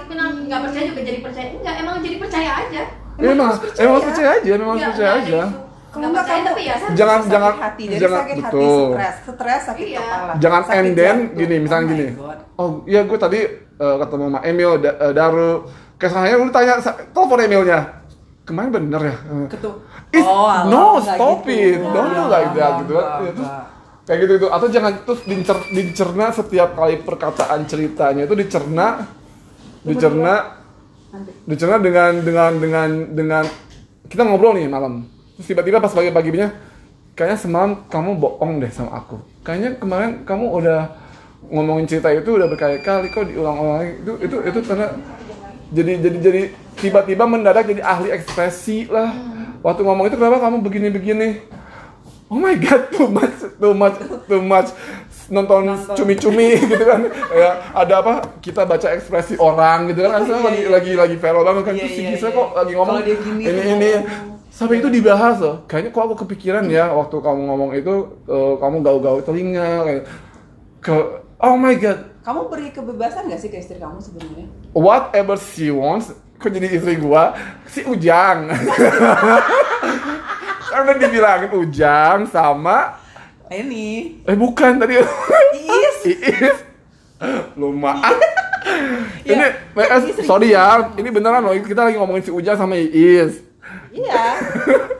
nggak 0.46 0.60
percaya 0.62 0.84
juga 0.86 1.00
jadi 1.02 1.18
percaya. 1.20 1.48
Enggak, 1.50 1.74
emang 1.76 1.94
jadi 1.98 2.16
percaya 2.16 2.50
aja. 2.56 2.82
Ya, 3.16 3.26
emang 3.26 3.46
harus 3.48 3.60
percaya. 3.60 3.82
emang 3.82 4.00
percaya 4.00 4.28
aja 4.30 4.50
memang 4.52 4.68
harus 4.68 4.76
Enggak, 4.78 4.92
percaya 4.92 5.08
enggak 5.08 5.24
aja 5.24 5.32
itu. 5.32 5.40
Kalau 5.86 5.96
Nggak 5.96 6.06
enggak 6.06 6.22
percaya 6.22 6.40
tapi 6.44 6.60
ya 6.62 6.74
sakit. 6.76 6.94
Jangan- 6.94 7.16
sakit 7.18 7.32
jangan- 7.32 7.56
hati 7.58 7.84
dari 7.86 7.98
jangan- 7.98 8.20
sakit 8.20 8.36
hati 8.36 8.44
betul. 8.46 8.86
stres 8.86 9.16
stres 9.26 9.62
sakit 9.64 9.86
Iya. 9.86 10.00
kepala 10.02 10.32
jangan 10.36 10.62
sakit 10.62 10.76
and 10.76 10.88
then 10.92 11.16
jantung. 11.16 11.38
gini 11.38 11.56
misalnya 11.58 11.82
Oh 11.82 11.90
gini 11.90 12.06
God. 12.12 12.38
oh 12.54 12.68
iya 12.84 13.00
gue 13.02 13.18
tadi 13.18 13.40
eh, 13.76 13.96
ketemu 13.98 14.22
sama 14.26 14.40
Emil 14.42 14.70
Da- 14.78 14.98
eh, 14.98 15.12
Daru 15.12 15.50
kesannya 15.96 16.34
lu 16.36 16.50
tanya 16.50 16.72
telepon 17.10 17.38
Emilnya 17.40 17.80
kemarin 18.44 18.70
bener 18.70 19.02
ya 19.02 19.16
Eh, 19.16 19.46
Ketu. 19.48 19.70
It's, 20.08 20.22
Oh, 20.22 20.46
no 20.68 20.82
enggak 20.94 21.16
stop 21.16 21.38
gitu. 21.42 21.50
it 21.50 21.80
don't 21.82 22.06
do 22.06 22.20
Enggak, 22.20 22.28
like 22.30 22.46
that 22.46 22.52
enggak, 22.52 22.70
gitu 22.78 22.92
enggak, 22.92 23.08
Ya, 23.18 23.32
terus 23.32 23.48
enggak. 23.48 23.64
Kayak 24.06 24.18
gitu 24.22 24.32
gitu 24.38 24.48
atau 24.48 24.70
jangan 24.70 25.02
terus 25.02 25.20
dicer, 25.26 25.58
dicerna 25.74 26.26
setiap 26.30 26.78
kali 26.78 27.02
perkataan 27.02 27.66
ceritanya. 27.66 28.22
Itu 28.24 28.38
dicerna 28.38 29.04
dicerna 29.82 30.34
dicerna 31.46 31.76
dengan 31.82 32.12
dengan 32.22 32.50
dengan 32.58 32.88
dengan 33.10 33.44
kita 34.06 34.22
ngobrol 34.22 34.54
nih 34.56 34.70
malam. 34.70 35.06
Terus 35.36 35.46
tiba-tiba 35.52 35.82
pas 35.82 35.92
pagi-paginya 35.92 36.54
kayaknya 37.18 37.38
semalam 37.42 37.72
kamu 37.90 38.10
bohong 38.16 38.62
deh 38.62 38.70
sama 38.70 39.02
aku. 39.02 39.18
Kayaknya 39.42 39.70
kemarin 39.82 40.10
kamu 40.22 40.46
udah 40.54 40.80
ngomongin 41.50 41.86
cerita 41.90 42.10
itu 42.14 42.30
udah 42.38 42.46
berkali-kali 42.50 43.10
kok 43.10 43.26
diulang-ulang 43.26 43.82
lagi. 43.82 43.92
itu 44.00 44.12
itu 44.22 44.36
itu 44.46 44.58
karena 44.64 44.86
jadi 45.74 45.92
jadi 45.98 46.18
jadi 46.22 46.42
tiba-tiba 46.78 47.24
mendadak 47.26 47.66
jadi 47.66 47.82
ahli 47.82 48.14
ekspresi 48.14 48.86
lah. 48.86 49.10
Waktu 49.66 49.82
ngomong 49.82 50.06
itu 50.06 50.14
kenapa 50.14 50.38
kamu 50.38 50.62
begini-begini 50.62 51.28
oh 52.30 52.38
my 52.38 52.54
god 52.58 52.90
too 52.90 53.06
much 53.06 53.36
too 53.58 53.74
much 53.74 53.96
too 54.26 54.42
much. 54.42 54.70
Nonton 55.26 55.74
cumi-cumi 55.98 56.54
gitu 56.70 56.84
kan. 56.86 57.02
Ya 57.34 57.50
ada 57.74 57.94
apa 57.98 58.12
kita 58.38 58.62
baca 58.62 58.94
ekspresi 58.94 59.34
orang 59.42 59.90
gitu 59.90 60.06
kan. 60.06 60.22
Asalnya 60.22 60.38
Iya, 60.38 60.46
lagi 60.46 60.60
iya, 60.62 60.70
lagi 60.70 60.90
iya. 60.94 60.98
lagi 61.02 61.16
viral 61.18 61.42
banget 61.42 61.62
kan. 61.66 61.74
Iya, 61.74 61.82
terus 61.82 61.94
si 61.94 62.02
iya. 62.02 62.28
kok 62.30 62.48
lagi 62.54 62.72
ngomong 62.78 62.96
gini 63.02 63.42
ini 63.42 63.62
ini. 63.74 63.90
sampai 64.54 64.78
itu 64.80 64.88
dibahas 64.88 65.36
loh. 65.42 65.56
Kayaknya 65.66 65.90
kok 65.90 66.02
aku 66.06 66.14
kepikiran 66.26 66.64
ya 66.70 66.94
waktu 66.94 67.16
kamu 67.18 67.40
ngomong 67.50 67.70
itu 67.74 67.94
eh, 68.30 68.54
kamu 68.56 68.76
gaul-gaul 68.86 69.20
telinga 69.26 69.70
kayak 69.82 70.02
ke 70.78 70.94
oh 71.42 71.56
my 71.58 71.74
god. 71.74 71.98
Kamu 72.22 72.50
beri 72.50 72.74
kebebasan 72.74 73.30
gak 73.30 73.38
sih 73.38 73.50
ke 73.50 73.62
istri 73.62 73.78
kamu 73.78 74.02
sebenarnya? 74.02 74.46
Whatever 74.74 75.38
she 75.38 75.70
wants 75.70 76.10
kok 76.38 76.50
jadi 76.50 76.70
istri 76.70 76.98
gua? 76.98 77.34
Si 77.66 77.82
Ujang 77.82 78.50
karena 80.76 80.92
dibilangin 81.00 81.50
Ujang 81.56 82.28
sama 82.28 83.00
ini 83.48 84.20
eh 84.28 84.36
bukan 84.36 84.76
tadi. 84.76 85.00
Iis. 85.00 85.98
Iis. 86.04 86.58
Lu 87.56 87.72
maaf 87.72 88.12
Ya, 89.24 89.32
ini 89.32 89.46
istri 90.10 90.26
sorry 90.26 90.52
ya 90.52 90.92
ini 90.98 91.08
beneran 91.08 91.40
loh 91.40 91.54
kita 91.56 91.86
lagi 91.86 91.96
ngomongin 91.96 92.26
si 92.26 92.30
Ujang 92.34 92.60
sama 92.60 92.76
Iis. 92.76 93.40
Iya. 93.94 94.24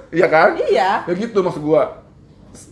Iya 0.07 0.27
kan? 0.31 0.55
Iya. 0.57 1.03
ya 1.05 1.13
gitu 1.13 1.43
maksud 1.43 1.61
gua. 1.61 2.01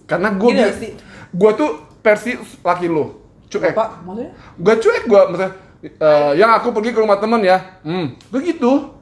Karena 0.07 0.33
gua 0.33 0.49
Gini 0.55 0.65
si- 0.73 0.95
gua 1.35 1.51
tuh 1.53 1.83
versi 2.01 2.39
laki 2.63 2.87
lu 2.89 3.21
cuek. 3.51 3.75
Apa 3.75 4.01
maksudnya? 4.07 4.31
Gua 4.57 4.75
cuek 4.81 5.03
gua 5.05 5.23
maksudnya 5.29 5.51
eh, 5.83 6.33
yang 6.41 6.55
aku 6.57 6.73
pergi 6.73 6.95
ke 6.95 7.03
rumah 7.03 7.21
temen 7.21 7.45
ya, 7.45 7.59
hmm, 7.85 8.17
begitu. 8.33 8.94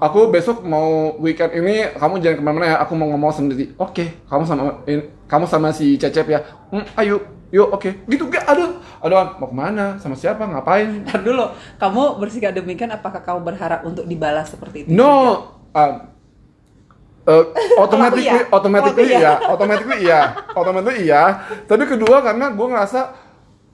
Aku 0.00 0.32
besok 0.32 0.64
mau 0.64 1.12
weekend 1.20 1.52
ini 1.60 1.92
kamu 1.92 2.24
jangan 2.24 2.36
ke 2.40 2.42
mana-mana 2.42 2.66
ya, 2.72 2.76
aku 2.80 2.96
mau 2.96 3.04
ngomong 3.12 3.36
sendiri. 3.36 3.76
Oke, 3.76 4.24
kamu 4.32 4.48
sama 4.48 4.80
in- 4.88 5.12
kamu 5.28 5.44
sama 5.44 5.68
si 5.76 6.00
Cecep 6.00 6.24
ya. 6.24 6.40
Hmm, 6.72 6.88
ayo, 6.96 7.20
yuk, 7.52 7.68
oke. 7.68 8.08
Gitu 8.08 8.24
gak? 8.32 8.48
Aduh, 8.48 8.80
aduh, 9.04 9.36
mau 9.36 9.52
ke 9.52 9.56
mana? 9.60 10.00
Sama 10.00 10.16
siapa? 10.16 10.48
Ngapain? 10.48 10.88
Ntar 11.04 11.20
dulu, 11.20 11.52
kamu 11.76 12.16
bersikap 12.16 12.56
demikian 12.56 12.88
apakah 12.96 13.20
kamu 13.20 13.44
berharap 13.44 13.84
untuk 13.84 14.08
dibalas 14.08 14.48
seperti 14.48 14.88
itu? 14.88 14.96
No, 14.96 15.52
um, 15.76 15.94
uh, 17.28 17.44
automatically, 17.84 18.24
iya. 18.24 18.48
automatically 18.48 19.04
iya. 19.04 19.20
iya, 19.20 19.32
automatically 19.52 19.98
iya, 20.00 20.20
automatically 20.56 20.98
iya. 21.04 21.22
Tapi 21.68 21.84
kedua 21.84 22.24
karena 22.24 22.48
gue 22.48 22.66
ngerasa 22.72 23.00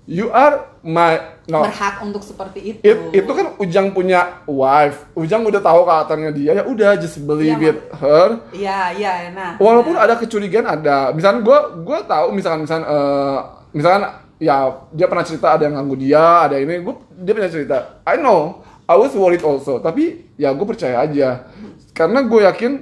you 0.06 0.30
are 0.30 0.78
my 0.86 1.18
no. 1.50 1.66
Berhak 1.66 1.98
untuk 2.00 2.22
seperti 2.22 2.74
itu. 2.74 2.80
It- 2.82 3.22
itu 3.22 3.30
kan 3.30 3.58
Ujang 3.58 3.90
punya 3.90 4.42
wife, 4.46 5.10
Ujang 5.12 5.42
udah 5.42 5.58
tahu 5.58 5.82
karakternya 5.82 6.30
dia, 6.30 6.50
ya 6.54 6.64
udah 6.64 6.94
just 6.94 7.18
believe 7.22 7.58
Iya, 7.58 7.70
it 7.74 7.78
her. 7.92 8.28
Iya, 8.54 8.78
iya, 8.94 9.12
nah. 9.34 9.58
Walaupun 9.58 9.98
nah. 9.98 10.06
ada 10.06 10.14
kecurigaan 10.14 10.66
ada, 10.66 11.10
misalnya 11.10 11.42
gue 11.42 11.58
gue 11.82 11.98
tahu 12.06 12.26
misalkan 12.32 12.64
misalkan 12.64 12.86
eh, 12.86 13.38
misalkan 13.74 14.02
ya 14.36 14.56
dia 14.92 15.06
pernah 15.08 15.24
cerita 15.26 15.56
ada 15.56 15.66
yang 15.66 15.74
ganggu 15.74 15.96
dia, 15.96 16.46
ada 16.46 16.56
ini 16.56 16.80
gue 16.80 16.94
dia 17.18 17.32
pernah 17.34 17.50
cerita. 17.50 17.76
I 18.06 18.16
know, 18.16 18.62
I 18.86 18.94
was 18.94 19.10
worried 19.12 19.42
also, 19.42 19.82
tapi 19.82 20.30
ya 20.38 20.54
gue 20.54 20.66
percaya 20.68 21.02
aja 21.02 21.50
karena 21.90 22.22
gue 22.22 22.40
yakin 22.44 22.72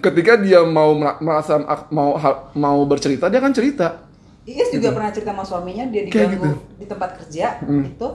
ketika 0.00 0.38
dia 0.38 0.64
mau 0.64 0.96
mera- 0.96 1.20
merasa 1.20 1.60
mau 1.90 2.16
mau 2.54 2.78
bercerita 2.86 3.28
dia 3.28 3.42
akan 3.42 3.52
cerita. 3.52 4.09
Iis 4.42 4.68
juga 4.70 4.88
pernah 4.90 5.10
cerita 5.10 5.30
sama 5.30 5.44
suaminya 5.44 5.84
dia 5.86 6.02
Gitu. 6.02 6.16
Diganggu 6.16 6.36
gitu. 6.40 6.56
di 6.76 6.86
tempat 6.86 7.10
kerja 7.16 7.46
Hmm. 7.60 7.84
gitu. 7.84 8.08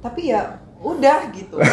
Tapi 0.00 0.20
ya 0.26 0.40
udah 0.78 1.18
gitu. 1.30 1.56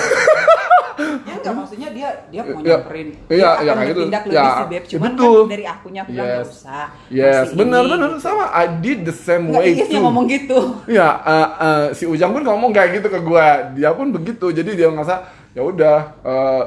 ya 0.97 1.33
enggak 1.37 1.53
maksudnya 1.53 1.89
dia 1.91 2.09
dia 2.27 2.41
mau 2.41 2.57
Ya, 2.59 2.77
nyamperin. 2.77 3.07
iya, 3.07 3.13
dia 3.29 3.37
iya, 3.37 3.47
akan 3.47 3.63
kayak 3.75 3.87
gitu. 3.87 3.99
bertindak 4.01 4.23
Ya, 4.23 4.31
lebih 4.33 4.49
sih 4.51 4.67
beb. 4.67 4.83
Cuman 4.87 5.11
betul. 5.13 5.37
kan 5.37 5.49
dari 5.49 5.65
akunya 5.65 6.01
bilang 6.03 6.25
nggak 6.27 6.41
Yes. 6.41 6.49
usah. 6.51 6.85
Yes, 7.09 7.45
benar 7.53 7.83
benar 7.85 8.09
gitu. 8.11 8.19
sama. 8.19 8.43
I 8.51 8.65
did 8.75 8.99
the 9.03 9.15
same 9.15 9.43
Nggak, 9.47 9.61
way 9.61 9.69
Iis 9.71 9.79
yang 9.79 9.89
too. 9.93 10.03
ngomong 10.03 10.25
gitu. 10.27 10.59
Ya, 10.87 11.07
eh, 11.19 11.47
eh, 11.59 11.85
si 11.93 12.03
Ujang 12.03 12.31
pun 12.31 12.43
ngomong 12.43 12.71
kayak 12.71 12.89
gitu 12.95 13.07
ke 13.07 13.19
gua. 13.19 13.47
Dia 13.71 13.89
pun 13.91 14.09
begitu. 14.09 14.45
Jadi 14.49 14.69
dia 14.73 14.87
ngerasa 14.87 15.15
ya 15.53 15.61
udah 15.61 15.97
eh, 16.19 16.63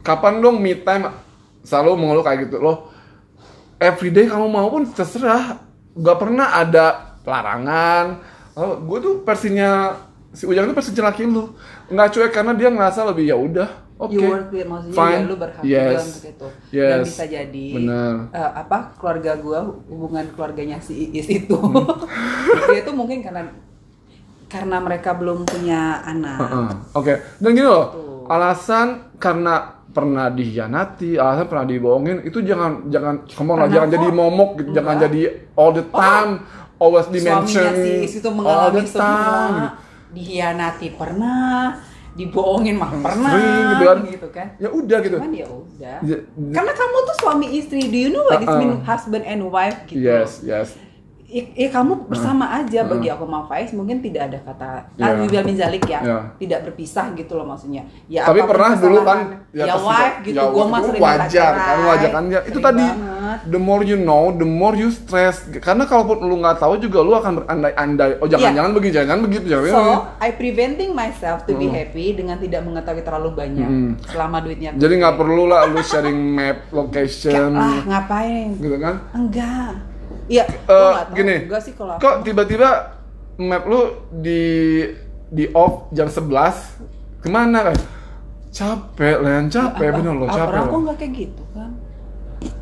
kapan 0.00 0.40
dong 0.40 0.56
me 0.56 0.76
time 0.76 1.08
selalu 1.60 1.92
mengeluh 1.94 2.22
kayak 2.22 2.46
gitu 2.46 2.56
loh. 2.58 2.88
Everyday 3.76 4.24
kamu 4.24 4.46
mau 4.46 4.68
pun 4.68 4.84
terserah. 4.86 5.56
Gak 5.92 6.18
pernah 6.18 6.54
ada 6.54 6.86
larangan. 7.22 8.22
Oh, 8.54 8.76
gue 8.78 8.98
tuh 9.00 9.14
versinya 9.22 9.94
si 10.30 10.46
Ujang 10.46 10.66
itu 10.66 10.74
versi 10.74 10.92
laki 10.94 11.22
lu. 11.24 11.50
Nggak 11.86 12.08
cuek 12.12 12.30
karena 12.30 12.52
dia 12.54 12.68
ngerasa 12.68 13.02
lebih 13.04 13.24
ya 13.26 13.34
udah. 13.34 13.68
Oke. 14.00 14.16
You 14.16 14.32
worth 14.32 14.48
it 14.50 14.64
maksudnya 14.64 14.96
Fine. 14.96 15.12
ya 15.12 15.28
lu 15.28 15.36
berhak 15.36 15.62
Yes. 15.62 16.00
untuk 16.00 16.24
itu. 16.24 16.46
Dan 16.72 16.72
Yes. 16.72 17.04
bisa 17.04 17.24
jadi 17.26 17.66
Bener. 17.76 18.14
eh, 18.32 18.50
apa 18.56 18.78
keluarga 18.96 19.32
gua 19.36 19.60
hubungan 19.86 20.24
keluarganya 20.32 20.80
si 20.80 21.10
Iis 21.10 21.28
itu. 21.28 21.52
Hmm. 21.52 21.84
dia 22.72 22.80
itu 22.80 22.92
mungkin 22.96 23.20
karena 23.20 23.44
karena 24.48 24.76
mereka 24.80 25.14
belum 25.14 25.44
punya 25.44 26.00
anak. 26.02 26.38
Heeh. 26.40 26.68
Oke, 26.96 27.12
dan 27.38 27.50
gini 27.52 27.62
loh, 27.62 27.86
Tuh. 27.92 28.24
alasan 28.26 28.86
karena 29.14 29.79
pernah 29.90 30.26
dihianati, 30.28 31.14
alasan 31.14 31.46
pernah 31.46 31.64
dibohongin, 31.64 32.22
itu 32.22 32.38
jangan 32.40 32.86
jangan 32.86 33.26
come 33.26 33.50
on 33.50 33.56
lah, 33.56 33.58
Karena 33.60 33.74
jangan 33.74 33.88
kok- 33.88 33.94
jadi 33.96 34.08
momok 34.10 34.50
gitu, 34.56 34.70
jangan 34.72 34.94
jadi 35.00 35.20
all 35.54 35.72
the 35.72 35.86
time, 35.86 36.30
always 36.76 37.06
Suaminya 37.06 37.42
si 37.76 37.90
Iis 38.00 38.14
itu 38.14 38.24
all 38.24 38.34
mengalami 38.34 38.80
the 38.80 38.86
semua. 38.86 39.04
time. 39.04 39.58
Dihianati 40.10 40.88
pernah, 40.92 41.78
dibohongin 42.12 42.74
mah 42.74 42.90
pernah 42.92 43.30
Sering 43.30 43.66
gitu 43.68 43.84
kan. 43.84 43.98
gitu 44.04 44.28
kan. 44.28 44.46
Ya 44.56 44.68
udah 44.68 44.98
gitu. 45.00 45.16
Cuman 45.16 45.32
ya 45.32 45.46
udah. 45.46 45.96
Ya- 46.02 46.22
Karena 46.50 46.72
kamu 46.72 46.96
tuh 47.04 47.16
suami 47.16 47.46
istri, 47.52 47.80
do 47.84 47.96
you 47.96 48.10
know 48.10 48.26
what 48.26 48.38
it 48.38 48.46
Uh-uh. 48.46 48.58
mean 48.58 48.82
husband 48.82 49.22
and 49.22 49.46
wife 49.46 49.86
gitu. 49.86 50.02
Yes, 50.02 50.42
yes. 50.42 50.74
Ya, 51.30 51.46
ya 51.56 51.68
kamu 51.70 52.10
bersama 52.10 52.42
aja 52.52 52.82
bagi 52.82 53.06
aku 53.06 53.22
sama 53.22 53.46
Faiz 53.46 53.70
mungkin 53.70 53.98
tidak 53.98 54.22
ada 54.26 54.38
kata 54.42 54.70
Iya. 54.96 55.30
yeah. 55.30 55.44
minzalik 55.46 55.84
ya 55.84 56.00
Iya. 56.00 56.18
tidak 56.36 56.58
berpisah 56.64 57.14
gitu 57.14 57.32
loh 57.32 57.46
maksudnya 57.46 57.86
ya 58.04 58.26
Tapi 58.26 58.42
pernah 58.42 58.74
dulu 58.74 58.98
kan 59.00 59.18
ya, 59.50 59.70
pasti- 59.70 59.86
wife 59.86 60.16
gitu 60.24 60.36
ya, 60.36 60.50
gue 60.50 60.64
mah 60.64 60.78
itu 60.78 60.88
sering 60.88 61.02
wajar 61.02 61.52
kan 61.54 61.76
wajar 61.86 62.10
kan 62.10 62.24
ya 62.26 62.40
itu 62.42 62.58
tadi 62.58 62.82
banget. 62.82 63.38
the 63.46 63.60
more 63.60 63.82
you 63.82 63.94
know 63.96 64.24
the 64.32 64.44
more 64.44 64.74
you 64.74 64.90
stress 64.90 65.38
karena 65.54 65.84
kalaupun 65.84 66.18
lu 66.20 66.36
nggak 66.36 66.58
tahu 66.58 66.74
juga 66.78 66.98
lu 66.98 67.14
akan 67.14 67.32
berandai-andai 67.38 68.18
oh 68.18 68.26
jangan 68.26 68.42
Iya. 68.44 68.56
jangan 68.56 68.70
begitu 68.72 68.94
jangan 68.96 69.18
begitu 69.22 69.44
jangan 69.46 69.62
so 69.64 69.78
begini. 69.78 69.98
I 70.18 70.30
preventing 70.32 70.90
myself 70.92 71.38
to 71.44 71.54
be 71.54 71.64
Hmm. 71.64 71.78
happy 71.78 72.06
dengan 72.12 72.36
tidak 72.36 72.60
mengetahui 72.60 73.02
terlalu 73.02 73.30
banyak 73.32 73.68
Hmm. 73.68 73.90
selama 74.04 74.36
duitnya 74.40 74.74
jadi 74.74 74.94
nggak 74.98 75.14
perlu 75.14 75.46
lah 75.46 75.62
lu 75.64 75.78
sharing 75.80 76.18
map 76.34 76.66
location 76.70 77.54
ah 77.54 77.86
ngapain 77.86 78.56
gitu 78.56 78.76
kan 78.76 78.98
enggak 79.12 79.72
iya 80.30 80.44
tahu. 80.64 81.18
gini 81.18 81.36
juga 81.50 81.58
sih 81.58 81.74
kalau 81.74 81.98
aku. 81.98 82.00
kok 82.00 82.14
tiba-tiba 82.22 82.68
map 83.42 83.66
lu 83.66 83.80
di 84.14 84.42
di 85.26 85.44
off 85.50 85.90
jam 85.90 86.06
11 86.06 86.30
ke 87.20 87.28
mana 87.28 87.70
kan? 87.70 87.76
Capek 88.50 89.16
Len 89.22 89.46
capek 89.46 89.88
Ah, 89.90 89.94
bener 89.94 90.14
ah, 90.26 90.34
capek 90.34 90.50
orang 90.50 90.66
kok 90.66 90.78
nggak 90.82 90.96
kayak 90.98 91.12
gitu 91.14 91.42
kan? 91.54 91.70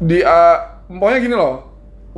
Di 0.01 0.19
uh, 0.21 0.57
pokoknya 0.91 1.19
gini 1.21 1.37
loh. 1.37 1.57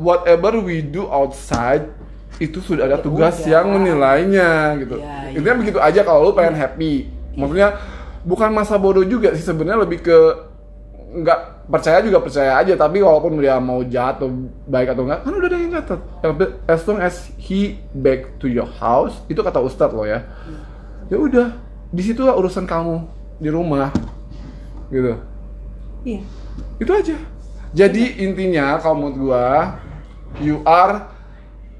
Whatever 0.00 0.64
we 0.64 0.80
do 0.80 1.04
outside 1.06 1.92
itu 2.40 2.58
sudah 2.64 2.88
ada 2.88 2.98
Ya 2.98 3.04
tugas 3.04 3.36
udah. 3.44 3.52
yang 3.52 3.66
menilainya 3.68 4.50
gitu. 4.80 4.96
Ya, 4.96 5.28
intinya 5.28 5.56
begitu 5.60 5.78
aja 5.78 6.00
kalau 6.02 6.30
lu 6.30 6.32
pengen 6.32 6.56
happy. 6.56 7.06
Maksudnya 7.36 7.76
bukan 8.24 8.48
masa 8.50 8.80
bodoh 8.80 9.04
juga 9.04 9.36
sih 9.36 9.44
sebenarnya 9.44 9.84
lebih 9.84 10.00
ke 10.00 10.18
nggak 11.10 11.66
percaya 11.66 11.98
juga 12.06 12.22
percaya 12.22 12.54
aja 12.54 12.74
tapi 12.78 13.02
walaupun 13.02 13.42
dia 13.42 13.58
mau 13.58 13.82
jahat 13.82 14.22
atau 14.22 14.30
baik 14.70 14.94
atau 14.94 15.02
enggak 15.06 15.20
kan 15.26 15.32
udah 15.34 15.48
ada 15.50 15.58
yang 15.58 15.72
catat. 15.74 16.00
As 16.70 16.80
long 16.86 17.00
as 17.02 17.30
he 17.36 17.82
back 17.90 18.38
to 18.38 18.46
your 18.46 18.66
house 18.66 19.18
itu 19.26 19.42
kata 19.42 19.58
ustadz 19.58 19.94
lo 19.94 20.06
ya. 20.06 20.22
Ya 21.10 21.18
udah 21.18 21.58
di 21.90 22.02
situ 22.06 22.22
urusan 22.22 22.64
kamu 22.64 23.06
di 23.42 23.50
rumah 23.50 23.90
gitu. 24.94 25.18
Iya. 26.06 26.20
Itu 26.78 26.90
aja. 26.94 27.16
Jadi 27.70 28.22
intinya 28.22 28.78
kalau 28.78 29.06
menurut 29.06 29.16
gua 29.18 29.46
you 30.38 30.62
are 30.62 31.10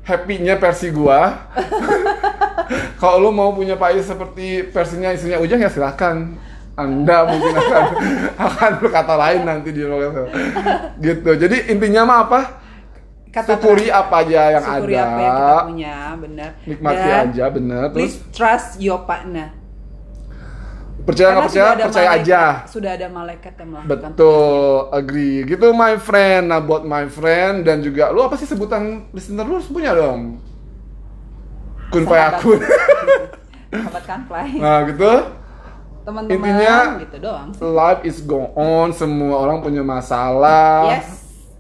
happy-nya 0.03 0.59
versi 0.59 0.91
gua. 0.91 1.35
Kalau 3.01 3.19
lo 3.19 3.31
mau 3.35 3.51
punya 3.53 3.75
Pais 3.75 4.07
seperti 4.07 4.71
versinya 4.71 5.11
istrinya 5.11 5.39
Ujang 5.43 5.61
ya 5.63 5.71
silahkan 5.71 6.35
anda 6.81 7.17
mungkin 7.29 7.55
akan 7.57 7.85
akan 8.49 8.71
berkata 8.81 9.15
lain 9.17 9.41
nanti 9.45 9.69
di 9.71 9.83
sana. 9.85 10.23
gitu 10.99 11.31
jadi 11.37 11.57
intinya 11.73 12.03
mah 12.09 12.19
apa 12.29 12.41
Kata 13.31 13.55
syukuri 13.55 13.87
apa 13.87 14.27
aja 14.27 14.59
yang 14.59 14.65
syukuri 14.67 14.95
ada 14.99 15.07
apa 15.07 15.21
yang 15.23 15.35
kita 15.39 15.57
punya 15.71 15.97
benar 16.19 16.51
nikmati 16.67 17.07
Dan 17.07 17.21
aja 17.31 17.45
bener 17.47 17.83
terus 17.95 17.95
please 17.95 18.19
trust 18.35 18.69
your 18.83 19.07
partner 19.07 19.55
percaya 21.01 21.29
nggak 21.33 21.45
percaya 21.49 21.71
percaya 21.81 22.09
malaikat- 22.11 22.27
aja 22.27 22.43
sudah 22.69 22.91
ada 22.93 23.07
malaikat 23.09 23.53
yang 23.57 23.69
melakukan 23.73 24.11
Betul, 24.13 24.93
agree. 24.93 25.37
Gitu 25.49 25.67
my 25.73 25.95
friend, 25.97 26.53
nah 26.53 26.61
buat 26.61 26.85
my 26.85 27.09
friend 27.09 27.65
dan 27.65 27.81
juga 27.81 28.13
lu 28.13 28.21
apa 28.21 28.37
sih 28.37 28.45
sebutan 28.45 29.09
listener 29.17 29.49
lu 29.49 29.59
punya 29.65 29.97
dong? 29.97 30.39
Kun 31.91 32.05
Sahabat. 32.07 32.39
akun. 32.39 32.61
sahabat 33.71 34.03
kan 34.05 34.21
nah, 34.59 34.79
gitu. 34.87 35.11
Teman-teman 36.03 36.33
intinya- 36.33 36.99
gitu 36.99 37.17
doang 37.19 37.49
Life 37.57 38.03
is 38.03 38.19
go 38.21 38.51
on, 38.53 38.91
semua 38.91 39.37
orang 39.39 39.61
punya 39.61 39.81
masalah. 39.81 40.91
yes 40.91 41.09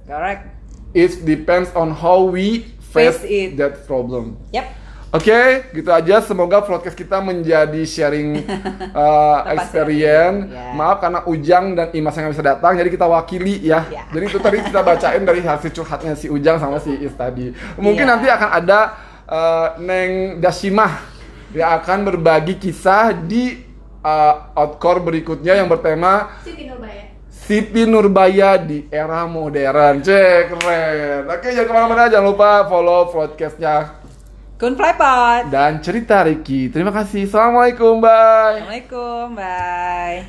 correct 0.05 0.43
It 0.91 1.23
depends 1.23 1.71
on 1.73 1.93
how 1.93 2.27
we 2.27 2.67
face, 2.83 3.23
Face 3.23 3.23
it. 3.23 3.49
that 3.57 3.87
problem. 3.87 4.35
yep 4.51 4.67
Oke, 5.11 5.35
gitu 5.75 5.91
aja. 5.91 6.23
Semoga 6.23 6.63
podcast 6.63 6.95
kita 6.95 7.19
menjadi 7.19 7.83
sharing 7.83 8.47
uh, 8.95 9.43
experience. 9.51 10.47
ya. 10.47 10.71
Maaf 10.71 10.99
karena 10.99 11.27
Ujang 11.27 11.75
dan 11.75 11.91
Imas 11.91 12.15
yang 12.15 12.31
nggak 12.31 12.35
bisa 12.35 12.47
datang, 12.47 12.79
jadi 12.79 12.87
kita 12.87 13.07
wakili 13.07 13.59
ya. 13.59 13.91
Ya. 13.91 14.07
Jadi 14.07 14.25
itu 14.25 14.39
tadi 14.39 14.63
kita 14.63 14.81
bacain 14.81 15.23
dari 15.23 15.43
hasil 15.43 15.71
curhatnya 15.73 16.15
si 16.15 16.31
Ujang 16.31 16.59
sama 16.59 16.79
si 16.79 16.95
Is 16.95 17.11
tadi. 17.13 17.51
Mungkin 17.75 18.07
Ya. 18.07 18.11
nanti 18.15 18.27
akan 18.27 18.51
ada 18.55 18.79
uh, 19.27 19.69
Neng 19.79 20.39
Dasimah 20.39 21.03
yang 21.51 21.83
akan 21.83 21.99
berbagi 22.07 22.55
kisah 22.57 23.11
di 23.11 23.67
uh, 24.05 24.53
outcore 24.57 25.01
berikutnya 25.05 25.57
yang 25.57 25.69
bertema 25.69 26.41
Siti 26.45 26.69
Nurbaya. 26.69 27.05
Siti 27.31 27.83
Nurbaya 27.89 28.51
di 28.61 28.87
era 28.93 29.25
modern. 29.27 30.05
Cek 30.05 30.55
keren. 30.55 31.23
Oke, 31.31 31.49
jangan 31.51 31.67
ke 31.67 31.73
mana-mana. 31.73 32.05
Jangan 32.13 32.27
lupa 32.31 32.51
follow 32.69 33.11
podcastnya 33.11 34.01
Kun 34.61 34.77
Flypod 34.77 35.49
dan 35.49 35.81
cerita 35.81 36.21
Ricky. 36.21 36.69
Terima 36.69 36.93
kasih. 36.93 37.25
Assalamualaikum. 37.25 37.97
Bye. 37.97 38.61
Assalamualaikum 38.61 39.25
bye 39.33 40.21